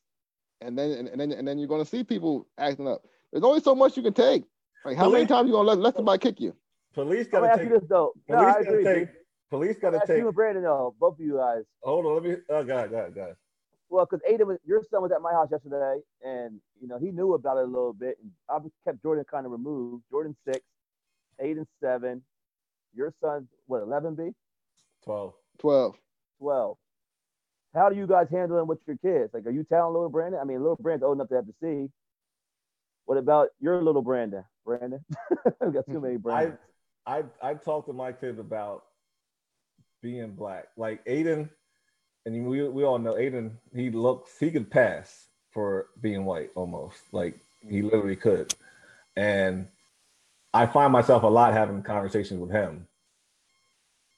[0.62, 3.06] and then and, and then and then you're going to see people acting up.
[3.32, 4.46] There's only so much you can take.
[4.86, 6.56] Like how many Police- times you gonna let, let somebody kick you?
[6.94, 7.70] police got gonna to ask take.
[7.72, 8.14] you this though.
[8.30, 8.84] No, Police I got to agree.
[8.84, 9.08] take.
[9.14, 9.20] B.
[9.50, 10.18] Police got to Ask take.
[10.20, 11.64] you and Brandon though, both of you guys.
[11.82, 12.36] Hold on, let me.
[12.50, 13.36] Oh, God, God, God.
[13.90, 17.12] Well, because Aiden, was, your son was at my house yesterday, and you know he
[17.12, 20.04] knew about it a little bit, and I kept Jordan kind of removed.
[20.12, 20.62] Jordan six,
[21.40, 22.22] eight and seven.
[22.96, 24.30] Your son, what, 11 B?
[25.04, 25.34] 12.
[25.60, 25.96] 12.
[26.40, 26.78] 12.
[27.74, 29.34] How do you guys handle it with your kids?
[29.34, 30.40] Like, are you telling little Brandon?
[30.42, 31.92] I mean, little Brandon's old enough to have to see.
[33.04, 34.46] What about your little Brandon?
[34.66, 35.04] Brandon,
[35.62, 36.54] we got too many Brandon.
[36.54, 36.58] I.
[37.08, 38.84] I I talked to my kids about
[40.02, 40.68] being black.
[40.78, 41.50] Like Aiden,
[42.26, 43.52] and we we all know Aiden.
[43.76, 46.98] He looks he could pass for being white almost.
[47.12, 47.86] Like he mm-hmm.
[47.86, 48.54] literally could,
[49.16, 49.68] and
[50.54, 52.88] I find myself a lot having conversations with him.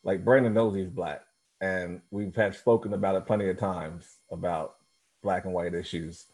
[0.03, 1.23] Like Brandon knows he's black,
[1.59, 4.75] and we've had spoken about it plenty of times about
[5.23, 6.25] black and white issues,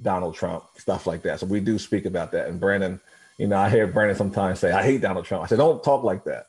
[0.00, 1.40] Donald Trump, stuff like that.
[1.40, 2.46] So we do speak about that.
[2.46, 3.00] And Brandon,
[3.38, 6.04] you know, I hear Brandon sometimes say, "I hate Donald Trump." I said, "Don't talk
[6.04, 6.46] like that,"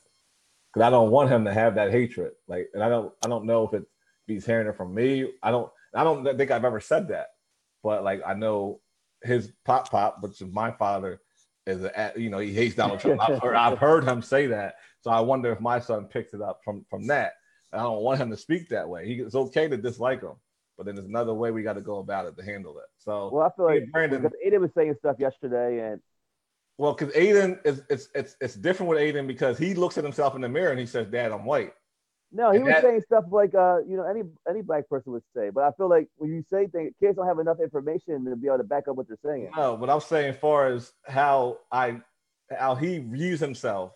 [0.73, 2.33] because I don't want him to have that hatred.
[2.47, 3.91] Like, and I don't, I don't know if it's
[4.25, 5.31] he's hearing it from me.
[5.41, 7.27] I don't, I don't think I've ever said that,
[7.83, 8.81] but like I know
[9.23, 11.19] his pop pop, which is my father,
[11.65, 13.21] is a, you know he hates Donald Trump.
[13.21, 16.41] I've heard, I've heard him say that, so I wonder if my son picked it
[16.41, 17.33] up from from that.
[17.71, 19.05] And I don't want him to speak that way.
[19.07, 20.35] He, it's okay to dislike him,
[20.77, 22.85] but then there's another way we got to go about it to handle it.
[22.97, 26.01] So well, I feel like and Brandon, because Aiden was saying stuff yesterday, and
[26.77, 30.35] well, because Aiden is it's it's it's different with Aiden because he looks at himself
[30.35, 31.73] in the mirror and he says, "Dad, I'm white."
[32.31, 35.13] no, he And was that- saying stuff like, uh, you know, any any black person
[35.13, 35.49] would say.
[35.49, 38.47] But I feel like when you say things, kids don't have enough information to be
[38.47, 39.49] able to back up what they're saying.
[39.55, 42.01] No, but I'm saying, as far as how I,
[42.55, 43.93] how he views himself,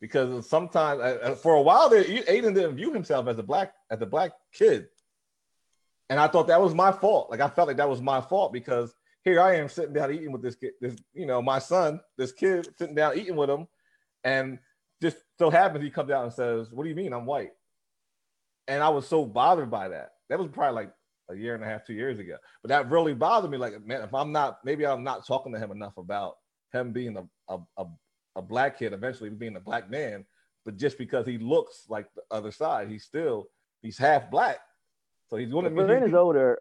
[0.00, 3.72] because sometimes uh, uh, for a while there, Aiden didn't view himself as a black
[3.90, 4.88] as a black kid,
[6.10, 7.30] and I thought that was my fault.
[7.30, 8.94] Like I felt like that was my fault because
[9.24, 12.32] here I am sitting down eating with this kid, this you know my son, this
[12.32, 13.66] kid sitting down eating with him,
[14.24, 14.58] and
[15.00, 17.52] just so happens he comes out and says, "What do you mean I'm white?"
[18.68, 20.12] And I was so bothered by that.
[20.28, 20.92] That was probably like
[21.30, 22.36] a year and a half, two years ago.
[22.62, 23.58] But that really bothered me.
[23.58, 26.36] Like, man, if I'm not, maybe I'm not talking to him enough about
[26.72, 27.86] him being a a, a,
[28.36, 30.24] a black kid, eventually being a black man.
[30.64, 33.48] But just because he looks like the other side, he's still
[33.82, 34.58] he's half black.
[35.28, 35.70] So he's going to.
[35.70, 36.60] Brandon's older.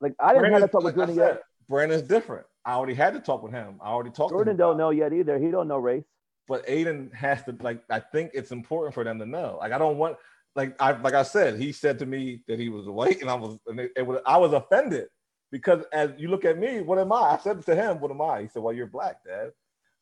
[0.00, 1.42] Like I didn't have to talk with like Jordan yet.
[1.68, 2.46] Brandon's different.
[2.64, 3.78] I already had to talk with him.
[3.80, 4.30] I already talked.
[4.30, 5.38] to Jordan don't know yet either.
[5.38, 6.04] He don't know race.
[6.48, 7.82] but Aiden has to like.
[7.90, 9.58] I think it's important for them to know.
[9.60, 10.16] Like I don't want
[10.54, 11.58] like I like I said.
[11.60, 14.20] He said to me that he was white, and I was and it, it was
[14.26, 15.08] I was offended
[15.52, 17.34] because as you look at me, what am I?
[17.34, 19.52] I said to him, "What am I?" He said, "Well, you're black, Dad."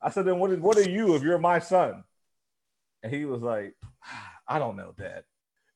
[0.01, 2.05] I said, "Then what is what are you if you're my son?"
[3.03, 5.25] And he was like, ah, "I don't know, Dad."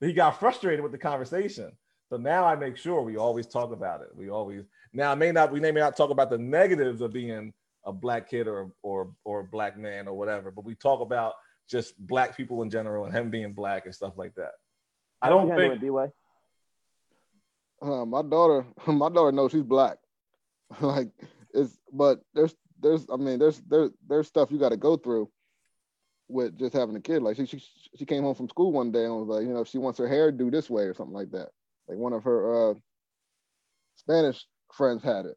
[0.01, 1.73] He got frustrated with the conversation.
[2.09, 4.09] So now I make sure we always talk about it.
[4.15, 7.53] We always now I may not we may not talk about the negatives of being
[7.85, 11.35] a black kid or or or a black man or whatever, but we talk about
[11.69, 14.53] just black people in general and him being black and stuff like that.
[15.21, 15.81] I don't How you think handle it,
[17.83, 19.99] Uh, my daughter, my daughter knows she's black.
[20.81, 21.11] like
[21.55, 25.31] it's, but there's, there's, I mean, there's, there's, there's stuff you got to go through
[26.29, 27.23] with just having a kid.
[27.23, 27.63] Like she, she,
[27.97, 30.09] she came home from school one day and was like, you know, she wants her
[30.09, 31.49] hair do this way or something like that.
[31.89, 32.75] Like one of her uh,
[33.97, 35.37] Spanish friends had it,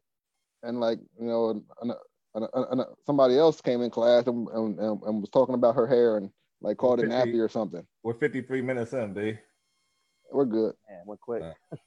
[0.62, 1.92] and like you know, and, and,
[2.34, 5.86] and, and somebody else came in class and, and, and and was talking about her
[5.86, 6.30] hair and
[6.60, 7.84] like called it nappy or something.
[8.02, 9.38] we're 53 minutes in, B.
[10.30, 10.74] We're good.
[10.88, 11.42] Man, went quick.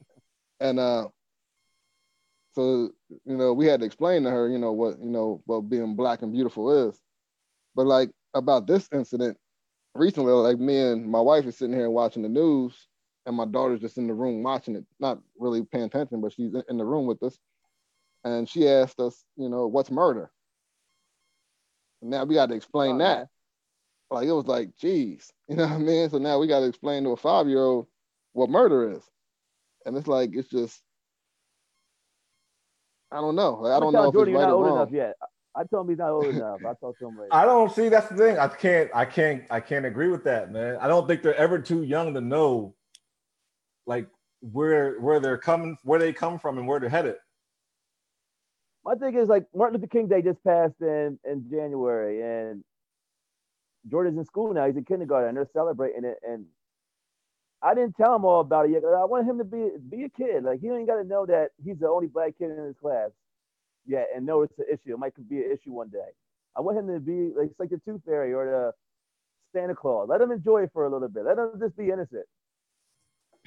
[0.58, 1.08] And uh
[2.56, 2.90] so
[3.26, 5.94] you know we had to explain to her you know what you know what being
[5.94, 6.98] black and beautiful is
[7.74, 9.36] but like about this incident
[9.94, 12.88] recently like me and my wife is sitting here watching the news
[13.26, 16.52] and my daughter's just in the room watching it not really paying attention but she's
[16.68, 17.38] in the room with us
[18.24, 20.30] and she asked us you know what's murder
[22.02, 23.28] now we got to explain Oh, that
[24.10, 26.66] like it was like geez you know what i mean so now we got to
[26.66, 27.86] explain to a five year old
[28.32, 29.02] what murder is
[29.84, 30.80] and it's like it's just
[33.12, 33.60] I don't know.
[33.62, 34.76] Like, I don't know if Jordan it's right you're not or old wrong.
[34.78, 35.14] enough yet.
[35.54, 36.60] I told him he's not old enough.
[36.66, 37.28] I told him later.
[37.30, 38.38] I don't see that's the thing.
[38.38, 40.76] I can't I can't I can't agree with that, man.
[40.80, 42.74] I don't think they're ever too young to know
[43.86, 44.06] like
[44.40, 47.16] where where they're coming where they come from and where they're headed.
[48.84, 52.62] My thing is like Martin Luther King Day just passed in in January, and
[53.90, 54.66] Jordan's in school now.
[54.66, 56.18] He's in kindergarten, and they're celebrating it.
[56.26, 56.46] And
[57.62, 58.84] I didn't tell him all about it yet.
[58.84, 60.44] I wanted him to be be a kid.
[60.44, 63.10] Like he ain't got to know that he's the only black kid in his class
[63.86, 64.94] yet, and know it's an issue.
[64.94, 66.10] It might be an issue one day.
[66.56, 70.08] I want him to be like it's like the Tooth Fairy or the Santa Claus.
[70.08, 71.24] Let him enjoy it for a little bit.
[71.24, 72.26] Let him just be innocent.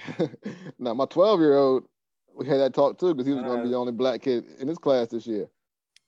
[0.80, 1.84] now my 12 year old,
[2.36, 4.46] we had that talk too because he was going to be the only black kid
[4.60, 5.48] in his class this year.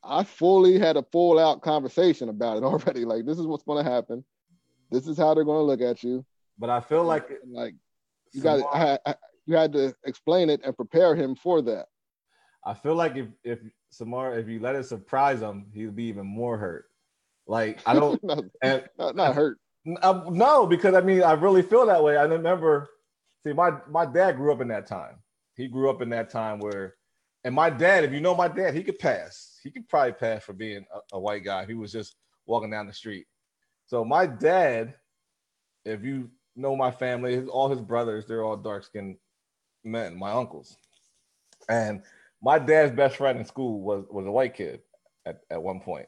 [0.03, 3.05] I fully had a full out conversation about it already.
[3.05, 4.23] Like this is what's going to happen.
[4.89, 6.25] This is how they're going to look at you.
[6.57, 7.75] But I feel like And, like
[8.33, 9.15] you got I, I,
[9.45, 11.87] you had to explain it and prepare him for that.
[12.65, 16.25] I feel like if if Samar if you let it surprise him, he'll be even
[16.25, 16.85] more hurt.
[17.47, 19.57] Like I don't, not, and not, not hurt.
[20.01, 22.17] uh, no, because I mean I really feel that way.
[22.17, 22.89] I remember,
[23.45, 25.15] see, my my dad grew up in that time.
[25.55, 26.95] He grew up in that time where,
[27.43, 29.59] and my dad, if you know my dad, he could pass.
[29.63, 31.65] He could probably pass for being a, a white guy.
[31.65, 32.15] He was just
[32.45, 33.25] walking down the street.
[33.85, 34.95] So my dad,
[35.85, 39.17] if you know my family, his, all his brothers, they're all dark skinned
[39.83, 40.77] men, my uncles.
[41.69, 42.01] And
[42.41, 44.81] my dad's best friend in school was, was a white kid
[45.25, 46.07] at, at one point.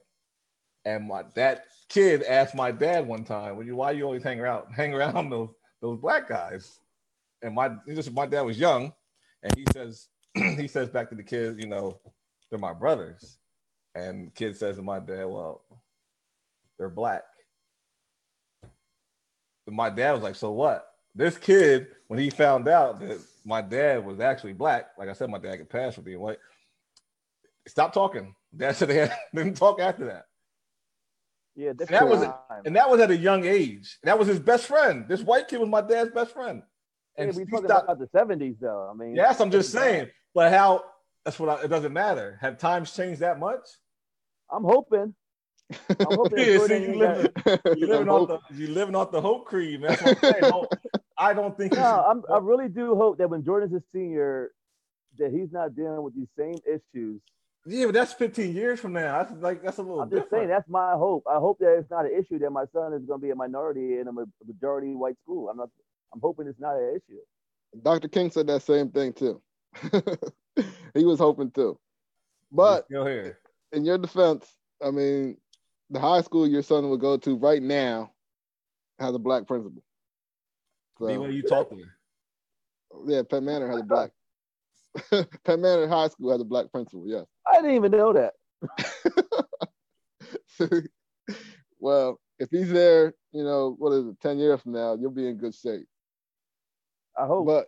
[0.85, 4.39] And my that kid asked my dad one time, well, you, why you always hang
[4.39, 5.49] around hang around those
[5.81, 6.79] those black guys?
[7.43, 8.93] And my just my dad was young,
[9.43, 11.99] and he says he says back to the kid, you know,
[12.49, 13.37] they're my brothers.
[13.95, 15.63] And the kid says to my dad, well,
[16.77, 17.23] they're black.
[19.67, 20.87] And my dad was like, so what?
[21.15, 25.29] This kid, when he found out that my dad was actually black, like I said,
[25.29, 26.39] my dad could pass for being white.
[27.67, 28.33] Stop talking.
[28.55, 30.25] Dad said they had, didn't talk after that.
[31.55, 32.63] Yeah, that was time.
[32.65, 33.99] And that was at a young age.
[34.03, 35.05] That was his best friend.
[35.07, 36.63] This white kid was my dad's best friend.
[37.17, 38.89] Yeah, And we he talking stopped- about the seventies though.
[38.91, 40.09] I mean, yes, I'm just saying.
[40.33, 40.83] But how?
[41.25, 42.37] That's what I, it doesn't matter.
[42.41, 43.61] Have times changed that much?
[44.51, 45.13] I'm hoping.
[45.89, 47.31] I'm hoping Yeah, see, you living,
[47.77, 49.91] you living off the you living off the hope creed, man.
[49.91, 50.51] That's what I'm saying.
[50.51, 50.73] Hope-
[51.17, 51.73] I don't think.
[51.73, 54.51] No, I'm, I really do hope that when Jordan's a senior,
[55.19, 57.21] that he's not dealing with these same issues.
[57.67, 59.23] yeah, but that's 15 years from now.
[59.23, 61.23] That's like that's a little I'm just saying that's my hope.
[61.29, 63.35] I hope that it's not an issue that my son is going to be a
[63.35, 64.11] minority in a
[64.45, 65.49] majority white school.
[65.49, 65.69] I'm not.
[66.13, 67.19] I'm hoping it's not an issue.
[67.83, 68.07] Dr.
[68.07, 69.41] King said that same thing too.
[70.93, 71.79] he was hoping too.
[72.51, 73.39] He's But still here.
[73.71, 75.37] in your defense, I mean,
[75.89, 78.11] the high school your son will go to right now
[78.99, 79.83] has a black principal.
[80.99, 81.77] Be So what you talk to.
[83.07, 84.11] yeah, Penn Manor has a black.
[85.43, 87.05] Penn Manor High School has a black principal.
[87.07, 87.25] Yes.
[87.51, 88.33] I didn't even know that.
[91.79, 95.27] well, if he's there, you know, what is it, 10 years from now, you'll be
[95.27, 95.87] in good shape.
[97.17, 97.45] I hope.
[97.47, 97.67] But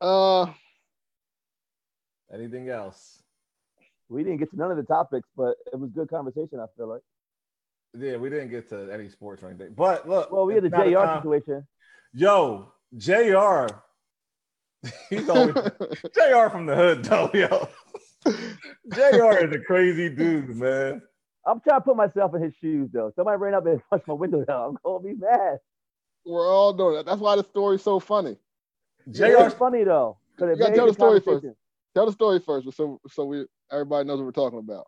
[0.00, 0.52] uh
[2.32, 3.22] Anything else?
[4.10, 6.60] we didn't get to none of the topics, but it was good conversation.
[6.60, 7.02] I feel like.
[7.98, 9.72] Yeah, we didn't get to any sports or anything.
[9.74, 10.94] But look, Well, we had the it's a Jr.
[10.94, 11.66] time- situation.
[12.14, 13.66] Yo, Jr.
[15.10, 16.48] He's always Jr.
[16.50, 17.68] from the hood, though, yo.
[18.94, 19.44] Jr.
[19.44, 21.02] is a crazy dude, man.
[21.46, 23.10] I'm trying to put myself in his shoes though.
[23.16, 24.70] Somebody ran up and punched my window down.
[24.70, 25.58] I'm gonna be mad.
[26.28, 27.06] We're all doing that.
[27.06, 28.36] That's why the story's so funny.
[29.10, 29.24] Jr.
[29.24, 30.18] It's funny though.
[30.38, 31.46] it You gotta tell the story first.
[31.94, 34.86] Tell the story first, so so we everybody knows what we're talking about.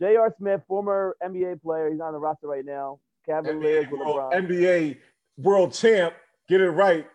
[0.00, 0.34] J.R.
[0.38, 2.98] Smith, former NBA player, he's on the roster right now.
[3.24, 4.48] Cavaliers NBA with world, LeBron.
[4.48, 4.98] NBA
[5.36, 6.14] world champ.
[6.48, 7.06] Get it right.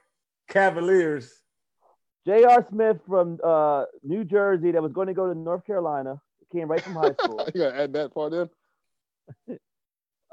[0.48, 1.30] Cavaliers.
[2.26, 2.66] J.R.
[2.70, 6.22] Smith from uh, New Jersey that was going to go to North Carolina.
[6.54, 7.46] Came right from high school.
[7.54, 8.50] you gotta add that part in.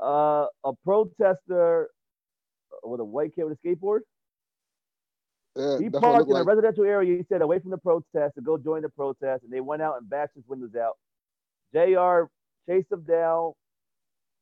[0.03, 1.89] uh, a protester
[2.83, 4.01] with a white kid with a skateboard.
[5.57, 7.17] Yeah, He that's what it parked in looked a residential area.
[7.17, 9.99] He said away from the protest to go join the protest, and they went out
[9.99, 10.97] and bashed his windows out.
[11.75, 12.27] Jr.
[12.71, 13.53] chased him down,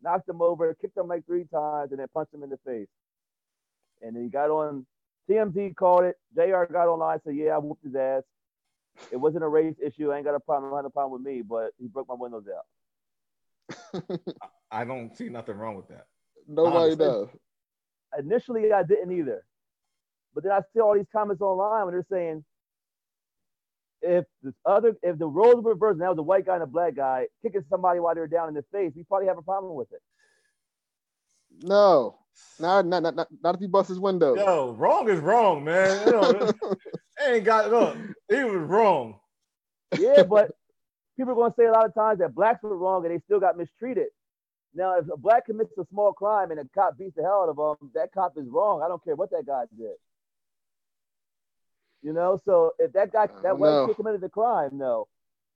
[0.02, 2.88] knocked him over, kicked him like three times, and then punched him in the face.
[4.02, 4.86] And then he got on.
[5.28, 6.16] TMZ called it.
[6.34, 6.72] Jr.
[6.72, 8.22] got online, said, "Yeah, I whooped his ass.
[9.10, 10.12] It wasn't a race issue.
[10.12, 10.72] I ain't got a problem.
[10.72, 14.10] I had a problem with me, but he broke my windows out."
[14.70, 16.06] I don't see nothing wrong with that.
[16.46, 17.06] Nobody Honestly.
[17.06, 17.28] does.
[18.18, 19.44] Initially I didn't either.
[20.34, 22.44] But then I see all these comments online when they're saying
[24.02, 26.62] if the other if the roles were reversed and that was a white guy and
[26.62, 29.42] a black guy kicking somebody while they're down in the face, we probably have a
[29.42, 30.02] problem with it.
[31.62, 32.18] No,
[32.60, 34.34] not not not not, not if you bust his window.
[34.34, 36.06] Yo, wrong is wrong, man.
[36.06, 36.52] You know,
[37.26, 37.96] ain't got look.
[38.28, 39.18] He was wrong.
[39.98, 40.50] Yeah, but
[41.16, 43.40] people are gonna say a lot of times that blacks were wrong and they still
[43.40, 44.08] got mistreated.
[44.76, 47.48] Now, if a black commits a small crime and a cop beats the hell out
[47.48, 48.82] of him, that cop is wrong.
[48.82, 49.94] I don't care what that guy did.
[52.02, 53.86] You know, so if that guy, that don't white know.
[53.86, 55.08] kid committed the crime, no.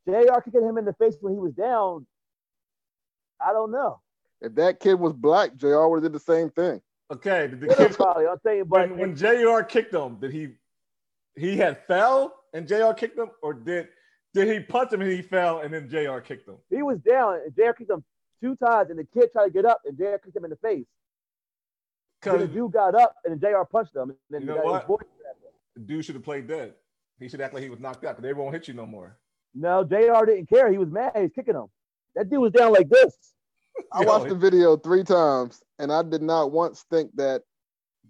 [0.09, 2.07] JR kicking him in the face when he was down,
[3.39, 4.01] I don't know.
[4.41, 5.87] If that kid was black, Jr.
[5.87, 6.81] would have did the same thing.
[7.13, 8.27] Okay, did the Yeah, kid probably.
[8.27, 9.61] I'm saying, but when, when Jr.
[9.63, 10.55] kicked him, did he
[11.37, 12.93] he had fell and Jr.
[12.97, 13.89] kicked him, or did
[14.33, 16.21] did he punch him and he fell and then Jr.
[16.21, 16.57] kicked him?
[16.71, 18.03] he was down and JR kicked him
[18.41, 20.57] two times, and the kid tried to get up, and JR kicked him in the
[20.57, 20.87] face.
[22.23, 24.11] Then the dude got up, and then JR punched him.
[24.11, 24.87] And then You the know what?
[24.87, 24.97] boy-
[25.75, 26.75] the dude should have played dead.
[27.19, 29.17] He should act like he was knocked out, but they won't hit you no more.
[29.55, 30.71] No, JR didn't care.
[30.71, 31.13] He was mad.
[31.15, 31.67] He was kicking him.
[32.15, 33.15] That dude was down like this.
[33.93, 37.43] I watched the video three times, and I did not once think that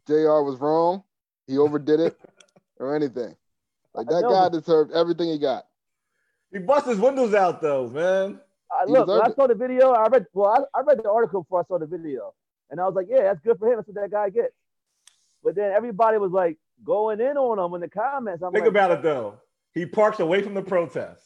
[0.06, 0.42] Jr.
[0.42, 1.02] was wrong.
[1.46, 2.18] He overdid it
[2.78, 3.36] or anything.
[3.94, 5.66] Like that guy deserved everything he got.
[6.52, 8.40] He bust his windows out though, man.
[8.72, 11.42] I, look, when I saw the video, I read well, I, I read the article
[11.42, 12.34] before I saw the video,
[12.70, 13.76] and I was like, yeah, that's good for him.
[13.76, 14.54] That's what that guy gets.
[15.42, 18.42] But then everybody was like going in on him in the comments.
[18.42, 19.40] I'm Think like, about it though.
[19.74, 21.22] He parks away from the protest.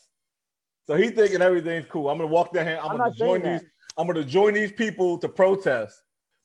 [0.86, 2.08] So he's thinking everything's cool.
[2.08, 2.78] I'm gonna walk down here.
[2.78, 3.60] I'm, I'm gonna not saying join that.
[3.60, 3.70] these.
[3.96, 6.00] I'm gonna join these people to protest.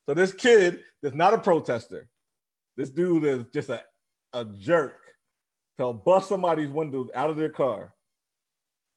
[0.05, 2.09] So this kid is not a protester.
[2.77, 3.83] This dude is just a,
[4.33, 4.95] a jerk.
[5.77, 7.93] To bust somebody's windows out of their car.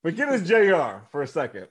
[0.02, 1.68] Forget his JR for a second.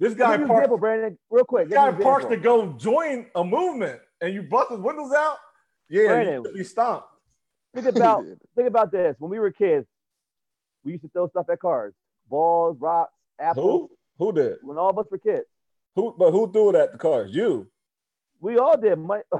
[0.00, 1.68] This guy parks example, Brandon, real quick.
[1.68, 5.36] this guy parks to go join a movement and you bust his windows out.
[5.90, 6.44] Yeah, Brandon.
[6.46, 7.06] you be stomped.
[7.74, 8.24] Think about
[8.56, 9.14] think about this.
[9.18, 9.86] When we were kids,
[10.84, 11.92] we used to throw stuff at cars,
[12.30, 13.88] balls, rocks, apples.
[14.18, 14.24] Who?
[14.24, 14.56] Who did?
[14.62, 15.44] When all of us were kids,
[15.96, 16.14] Who?
[16.18, 17.34] But who threw it at the cars?
[17.34, 17.68] You.
[18.40, 18.96] We all did.
[18.98, 19.20] My,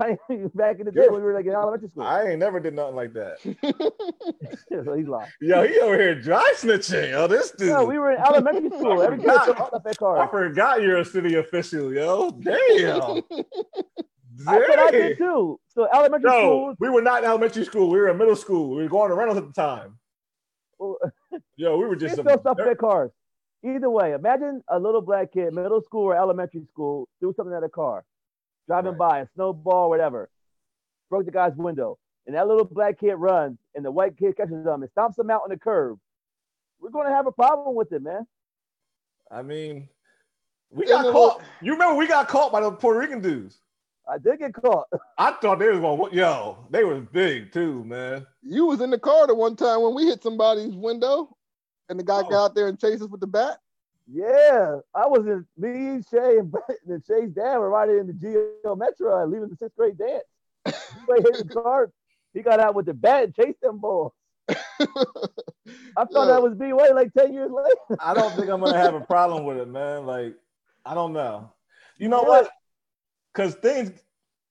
[0.54, 2.02] back in the day You're- when we were like in elementary school.
[2.02, 3.38] I ain't never did nothing like that.
[4.84, 5.30] so he's lying.
[5.40, 7.10] Yo, he over here dry snitching.
[7.10, 7.68] Yo, this dude.
[7.68, 9.02] No, we were in elementary school.
[9.02, 9.44] Every kid forgot.
[9.44, 12.30] threw stuff at I forgot you're a city official, yo.
[12.30, 13.22] Damn.
[14.48, 15.58] I said I did too.
[15.68, 16.74] So elementary No, school.
[16.78, 17.90] we were not in elementary school.
[17.90, 18.70] We were in middle school.
[18.76, 19.98] We were going to Reynolds at the time.
[20.78, 20.96] well,
[21.56, 23.10] Yo, we were just throw stuff at cars.
[23.62, 27.62] Either way, imagine a little black kid, middle school or elementary school, threw something at
[27.62, 28.04] a car,
[28.70, 28.98] driving Right.
[28.98, 30.30] by, a snowball, whatever,
[31.08, 34.64] broke the guy's window, and that little black kid runs, and the white kid catches
[34.64, 35.98] him and stomps him out on the curb.
[36.80, 38.26] We're going to have a problem with it, man.
[39.28, 39.88] I mean,
[40.70, 41.42] we got no, caught.
[41.60, 43.58] You remember we got caught by the Puerto Rican dudes.
[44.08, 44.86] I did get caught.
[45.18, 48.24] I thought they was going, yo, they was big too, man.
[48.42, 51.36] you was in the car the one time when we hit somebody's window,
[51.88, 52.30] and the guy Oh.
[52.30, 53.58] got out there and chased us with the bat.
[54.12, 56.52] Yeah, I was in me, Shay, and,
[56.88, 60.24] and Shay's dad were riding in the Geo Metro and leaving the sixth grade dance.
[60.66, 60.72] He
[61.22, 61.90] hit the car.
[62.34, 64.10] He got out with the bat and chased them boys.
[64.48, 67.76] I thought that was B way like 10 years later.
[68.00, 70.06] I don't think I'm gonna have a problem with it, man.
[70.06, 70.34] Like,
[70.84, 71.52] I don't know.
[71.98, 72.28] You know Yeah.
[72.28, 72.50] what?
[73.32, 73.92] Because things.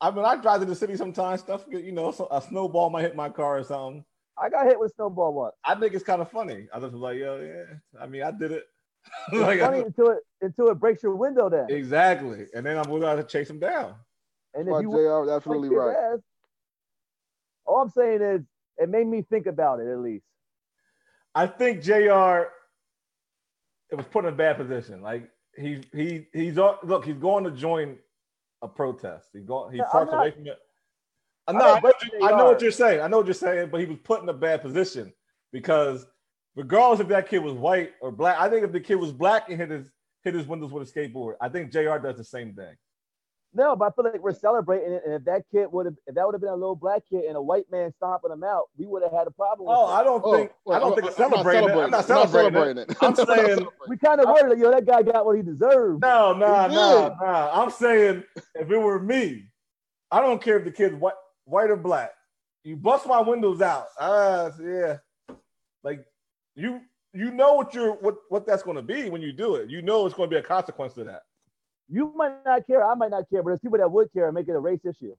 [0.02, 1.42] I mean, I drive to the city sometimes.
[1.42, 4.06] Stuff, get- you know, so a snowball might hit my car or something.
[4.42, 5.56] I got hit with a snowball once.
[5.66, 6.68] I think it's kind of funny.
[6.74, 8.02] I just was like, yo, yeah.
[8.02, 8.64] I mean, I did it.
[9.32, 11.70] It's like, funny until it until it breaks your window down.
[11.70, 12.46] exactly.
[12.54, 13.96] And then I'm going to chase him down.
[14.54, 15.96] And But if you JR that's really right.
[16.14, 16.20] ass,
[17.66, 18.42] all I'm saying is
[18.78, 20.24] it made me think about it at least.
[21.36, 22.48] I think Jr.
[23.92, 25.02] It was put in a bad position.
[25.02, 27.06] Like he he he's on- look.
[27.06, 27.98] He's going to join
[28.62, 29.30] a protest.
[29.34, 29.72] He going.
[29.72, 30.58] He Yeah, I'm parked not- away from it.
[31.48, 33.02] I I'm know, not I, know what you- I know what you're saying.
[33.02, 35.12] I know what you're saying, but he was put in a bad position
[35.52, 36.06] because
[36.60, 39.50] regardless if that kid was white or black, I think if the kid was black
[39.50, 39.90] and hit his
[40.24, 41.98] hit his windows with a skateboard, I think Jr.
[41.98, 42.76] does the same thing.
[43.52, 45.02] No, but I feel like we're celebrating it.
[45.06, 47.24] And if that kid would have, if that would have been a little black kid
[47.24, 49.68] and a white man stomping him out, we would have had a problem.
[49.70, 49.94] With Oh, it.
[49.94, 51.70] I don't Oh, think well, I don't I'm- think it's I'm not celebrating.
[51.70, 51.84] it.
[51.84, 52.78] I'm not celebrating.
[52.78, 52.90] it.
[52.92, 52.98] it.
[53.02, 56.02] I'm I'm saying- we kind of were like, yo, that guy got what he deserved.
[56.02, 57.50] No, no, no, no.
[57.54, 59.50] I'm saying if it were me,
[60.12, 62.12] I don't care if the kid's white, white or black.
[62.64, 63.86] You bust my windows out.
[64.00, 64.98] Ah, yeah.
[65.84, 66.06] Like
[66.56, 66.82] you,
[67.14, 69.70] you know what you're what what that's going to be when you do it.
[69.70, 71.24] You know it's going to be a consequence to that.
[71.88, 74.36] You might not care, I might not care, but there's people that would care and
[74.36, 75.16] make it a race issue.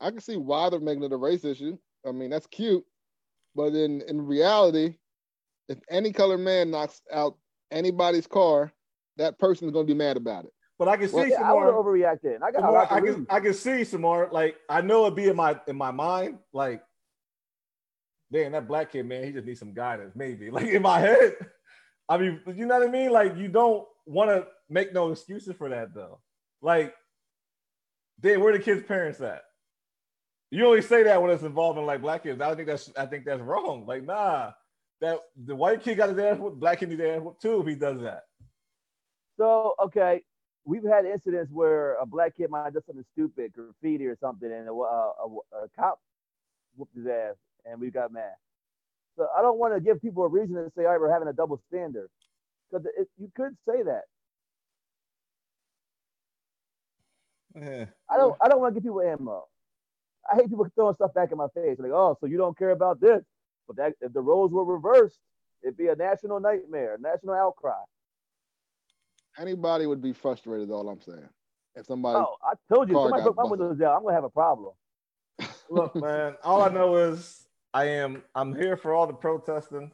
[0.00, 1.78] I can see why they're making it a race issue.
[2.06, 2.84] I mean, that's cute,
[3.54, 4.96] but in in reality,
[5.68, 7.36] if any color man knocks out
[7.70, 8.72] anybody's car,
[9.16, 10.52] that person is going to be mad about it.
[10.78, 11.84] But I can see Well, Yeah, some I would have more.
[11.84, 12.36] overreacting.
[12.42, 14.28] I got some a more lot to I can I can see some more.
[14.32, 16.38] Like I know it'd be in my in my mind.
[16.54, 16.82] Like,
[18.32, 20.12] damn, that black kid, man, he just needs some guidance.
[20.14, 21.36] Maybe like in my head.
[22.08, 23.12] I mean, you know what I mean?
[23.12, 26.20] Like you don't want to make no excuses for that though.
[26.62, 26.94] Like,
[28.20, 29.42] damn, where the kids' parents at?
[30.50, 32.40] You only say that when it's involving like black kids.
[32.40, 33.86] I think that's I think that's wrong.
[33.86, 34.50] Like, nah,
[35.00, 37.66] that the white kid got his ass whooped, black kid needs ass whooped too if
[37.66, 38.24] he does that.
[39.38, 40.22] So okay,
[40.64, 44.50] we've had incidents where a black kid might have done something stupid, graffiti or something,
[44.50, 46.00] and a, a, a, a cop
[46.76, 48.34] whooped his ass, and we got mad.
[49.16, 51.28] So I don't want to give people a reason to say, all right, we're having
[51.28, 52.08] a double standard,
[52.70, 52.86] because
[53.18, 54.02] you could say that.
[57.54, 57.86] Yeah.
[58.08, 58.36] I don't.
[58.40, 59.44] I don't want to give people ammo.
[60.30, 62.70] I hate people throwing stuff back in my face, like, oh, so you don't care
[62.70, 63.22] about this?
[63.66, 65.18] But that if the roles were reversed,
[65.62, 67.72] it'd be a national nightmare, national outcry.
[69.38, 70.70] Anybody would be frustrated.
[70.70, 71.28] All I'm saying.
[71.74, 73.58] If somebody, Oh, I told you, car somebody got broke my busted.
[73.60, 74.72] windows down, I'm gonna have a problem.
[75.68, 79.92] Look, man, all I know is I am I'm here for all the protesting.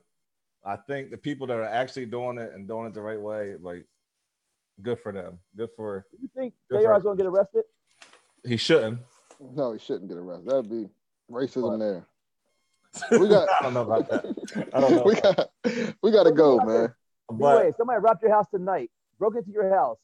[0.65, 3.55] I think the people that are actually doing it and doing it the right way,
[3.61, 3.87] like
[4.83, 5.39] good for them.
[5.57, 7.65] Good for You think Good JR for- is gonna get arrested?
[8.45, 9.01] he shouldn't.
[9.41, 10.49] no, he shouldn't get arrested.
[10.51, 10.89] That'd be
[11.31, 11.79] racism What?
[11.79, 12.07] there.
[13.21, 14.71] We got- I don't know about that.
[14.73, 15.03] I don't know.
[15.05, 15.51] we got
[16.03, 16.95] we got to go, man.
[17.31, 18.91] Wait, But somebody robbed your house tonight.
[19.19, 19.99] broke into your house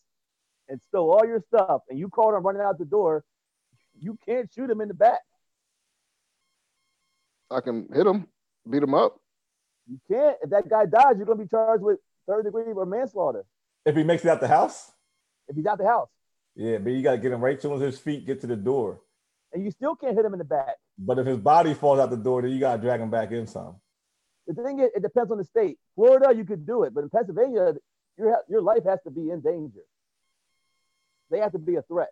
[0.68, 3.24] and stole all your stuff, and you called him running out the door,
[3.98, 5.20] you can't shoot him in the back.
[7.52, 8.26] I can hit him,
[8.68, 9.18] beat him up.
[9.88, 10.36] You can't.
[10.42, 13.44] If that guy dies, you're gonna be charged with third degree or manslaughter.
[13.84, 14.92] If he makes it out the house,
[15.48, 16.08] If he's out the house,
[16.54, 19.00] yeah, but you gotta get him right to his feet, get to the door.
[19.52, 20.76] and you still can't hit him in the back.
[20.98, 23.46] But if his body falls out the door, then you gotta drag him back in
[23.46, 23.76] some.
[24.46, 25.78] The thing is, it depends on the state.
[25.94, 27.74] Florida, you could do it, but in Pennsylvania,
[28.16, 29.82] your your life has to be in danger.
[31.30, 32.10] They have to be a threat.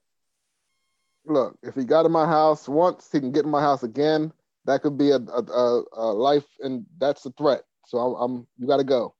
[1.26, 4.32] Look, if he got in my house once, he can get in my house again.
[4.66, 7.62] That could be a, a, a, a life, and that's a threat.
[7.86, 9.14] So I'm, I'm you got to go.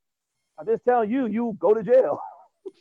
[0.59, 2.20] I'm just telling you, you go to jail.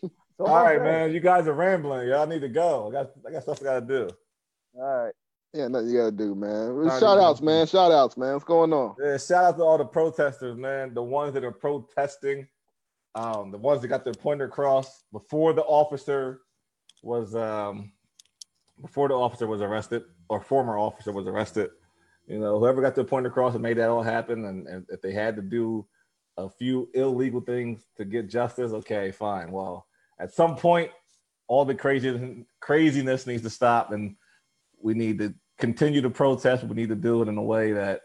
[0.39, 1.11] So All right, man.
[1.11, 2.07] You guys are rambling.
[2.07, 2.87] Y'all need to go.
[2.87, 4.09] I got I got stuff I gotta do.
[4.73, 5.13] All right.
[5.53, 6.69] Yeah, nothing you got to do, man.
[6.69, 7.27] right, Shout man.
[7.27, 7.67] outs, man.
[7.67, 8.33] Shout outs, man.
[8.33, 8.95] What's going on?
[9.03, 10.93] Yeah, shout out to all the protesters, man.
[10.93, 12.47] The ones that are protesting,
[13.15, 16.41] um, the ones that got their pointer across before the officer
[17.03, 17.91] was um
[18.81, 21.69] before the officer was arrested or former officer was arrested.
[22.29, 25.01] You know, whoever got their point across and made that all happen, and, and if
[25.01, 25.87] they had to do
[26.37, 29.51] a few illegal things to get justice, okay, fine.
[29.51, 29.87] Well,
[30.19, 30.91] at some point,
[31.47, 34.15] all the crazy craziness needs to stop, and
[34.79, 36.63] we need to continue to protest.
[36.63, 38.01] We need to do it in a way that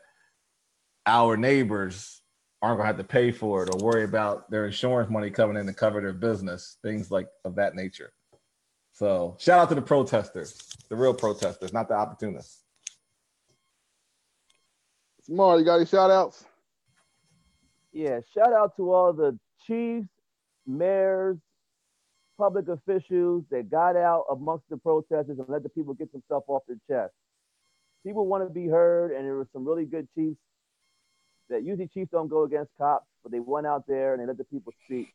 [1.04, 2.22] our neighbors
[2.62, 5.66] aren't gonna have to pay for it or worry about their insurance money coming in
[5.66, 8.14] to cover their business, things like of that nature.
[8.92, 10.56] So shout out to the protesters,
[10.88, 12.63] the real protesters, not the opportunists.
[15.24, 16.44] Samar, you got any shout outs?
[17.92, 20.08] Yeah, shout out to all the chiefs,
[20.66, 21.38] mayors,
[22.36, 26.62] public officials that got out amongst the protesters and let the people get stuff off
[26.68, 27.14] their chest.
[28.04, 30.36] People want to be heard, and there were some really good chiefs
[31.48, 34.36] that usually chiefs don't go against cops, but they went out there and they let
[34.36, 35.08] the people speak.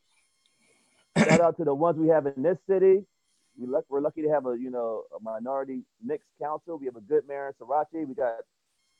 [1.18, 3.04] shout out to the ones we have in this city.
[3.56, 6.78] We luck, we're lucky to have a you know a minority mixed council.
[6.78, 7.86] We have a good mayor in Sorace.
[7.92, 8.38] We got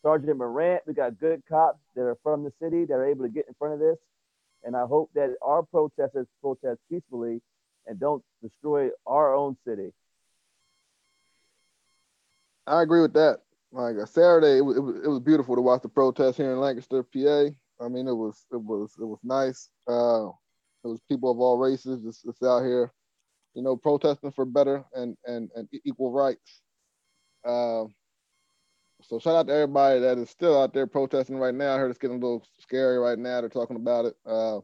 [0.03, 0.83] Sergeant Morant.
[0.87, 3.55] We got good cops that are from the city that are able to get in
[3.55, 3.97] front of this.
[4.65, 7.41] And I hope that our protesters protest peacefully
[7.87, 9.93] and don't destroy our own city.
[12.67, 13.39] I agree with that.
[13.73, 16.53] Like uh, Saturday, it was, it was it was beautiful to watch the protest here
[16.53, 17.51] in Lancaster, PA.
[17.85, 19.69] I mean, it was it was it was nice.
[19.89, 20.29] Uh,
[20.85, 22.93] it was people of all races just, just out here,
[23.55, 26.63] you know, protesting for better and and and equal rights.
[27.45, 27.85] Uh,
[29.03, 31.75] so shout out to everybody that is still out there protesting right now.
[31.75, 33.41] I heard it's getting a little scary right now.
[33.41, 34.15] They're talking about it.
[34.27, 34.61] Uh,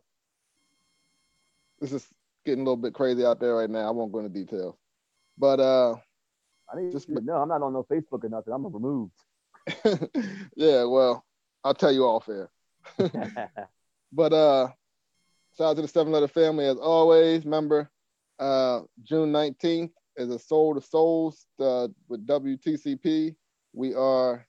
[1.80, 2.06] this is
[2.44, 3.86] getting a little bit crazy out there right now.
[3.88, 4.76] I won't go into details,
[5.38, 5.94] but uh,
[6.72, 8.52] I need Just- know I'm not on no Facebook or nothing.
[8.52, 9.12] I'm removed.
[10.56, 11.24] yeah, well,
[11.64, 12.50] I'll tell you off air.
[14.12, 14.68] But uh
[15.58, 17.44] shout out to the seven letter family as always.
[17.44, 17.90] Remember,
[18.38, 23.34] uh June 19th is a soul to souls uh, with WTCP.
[23.76, 24.44] We are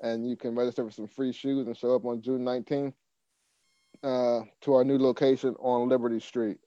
[0.01, 2.93] and you can register for some free shoes and show up on June 19th
[4.03, 6.59] uh, to our new location on Liberty Street.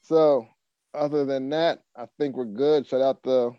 [0.00, 0.48] So,
[0.94, 2.86] other than that, I think we're good.
[2.86, 3.52] Shout out to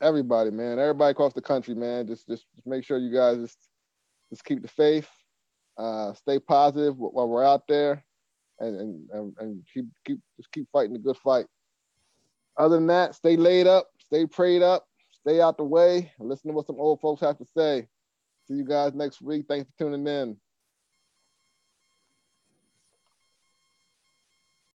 [0.00, 0.78] everybody, man.
[0.78, 2.06] Everybody across the country, man.
[2.06, 3.58] Just, just, just make sure you guys just,
[4.30, 5.08] just keep the faith,
[5.78, 8.04] uh, stay positive while we're out there,
[8.60, 11.46] and and, and, keep, keep, just keep fighting the good fight.
[12.56, 16.54] Other than that, stay laid up, stay prayed up, stay out the way, listen to
[16.54, 17.86] what some old folks have to say.
[18.46, 19.46] See you guys next week.
[19.48, 20.36] Thanks for tuning in.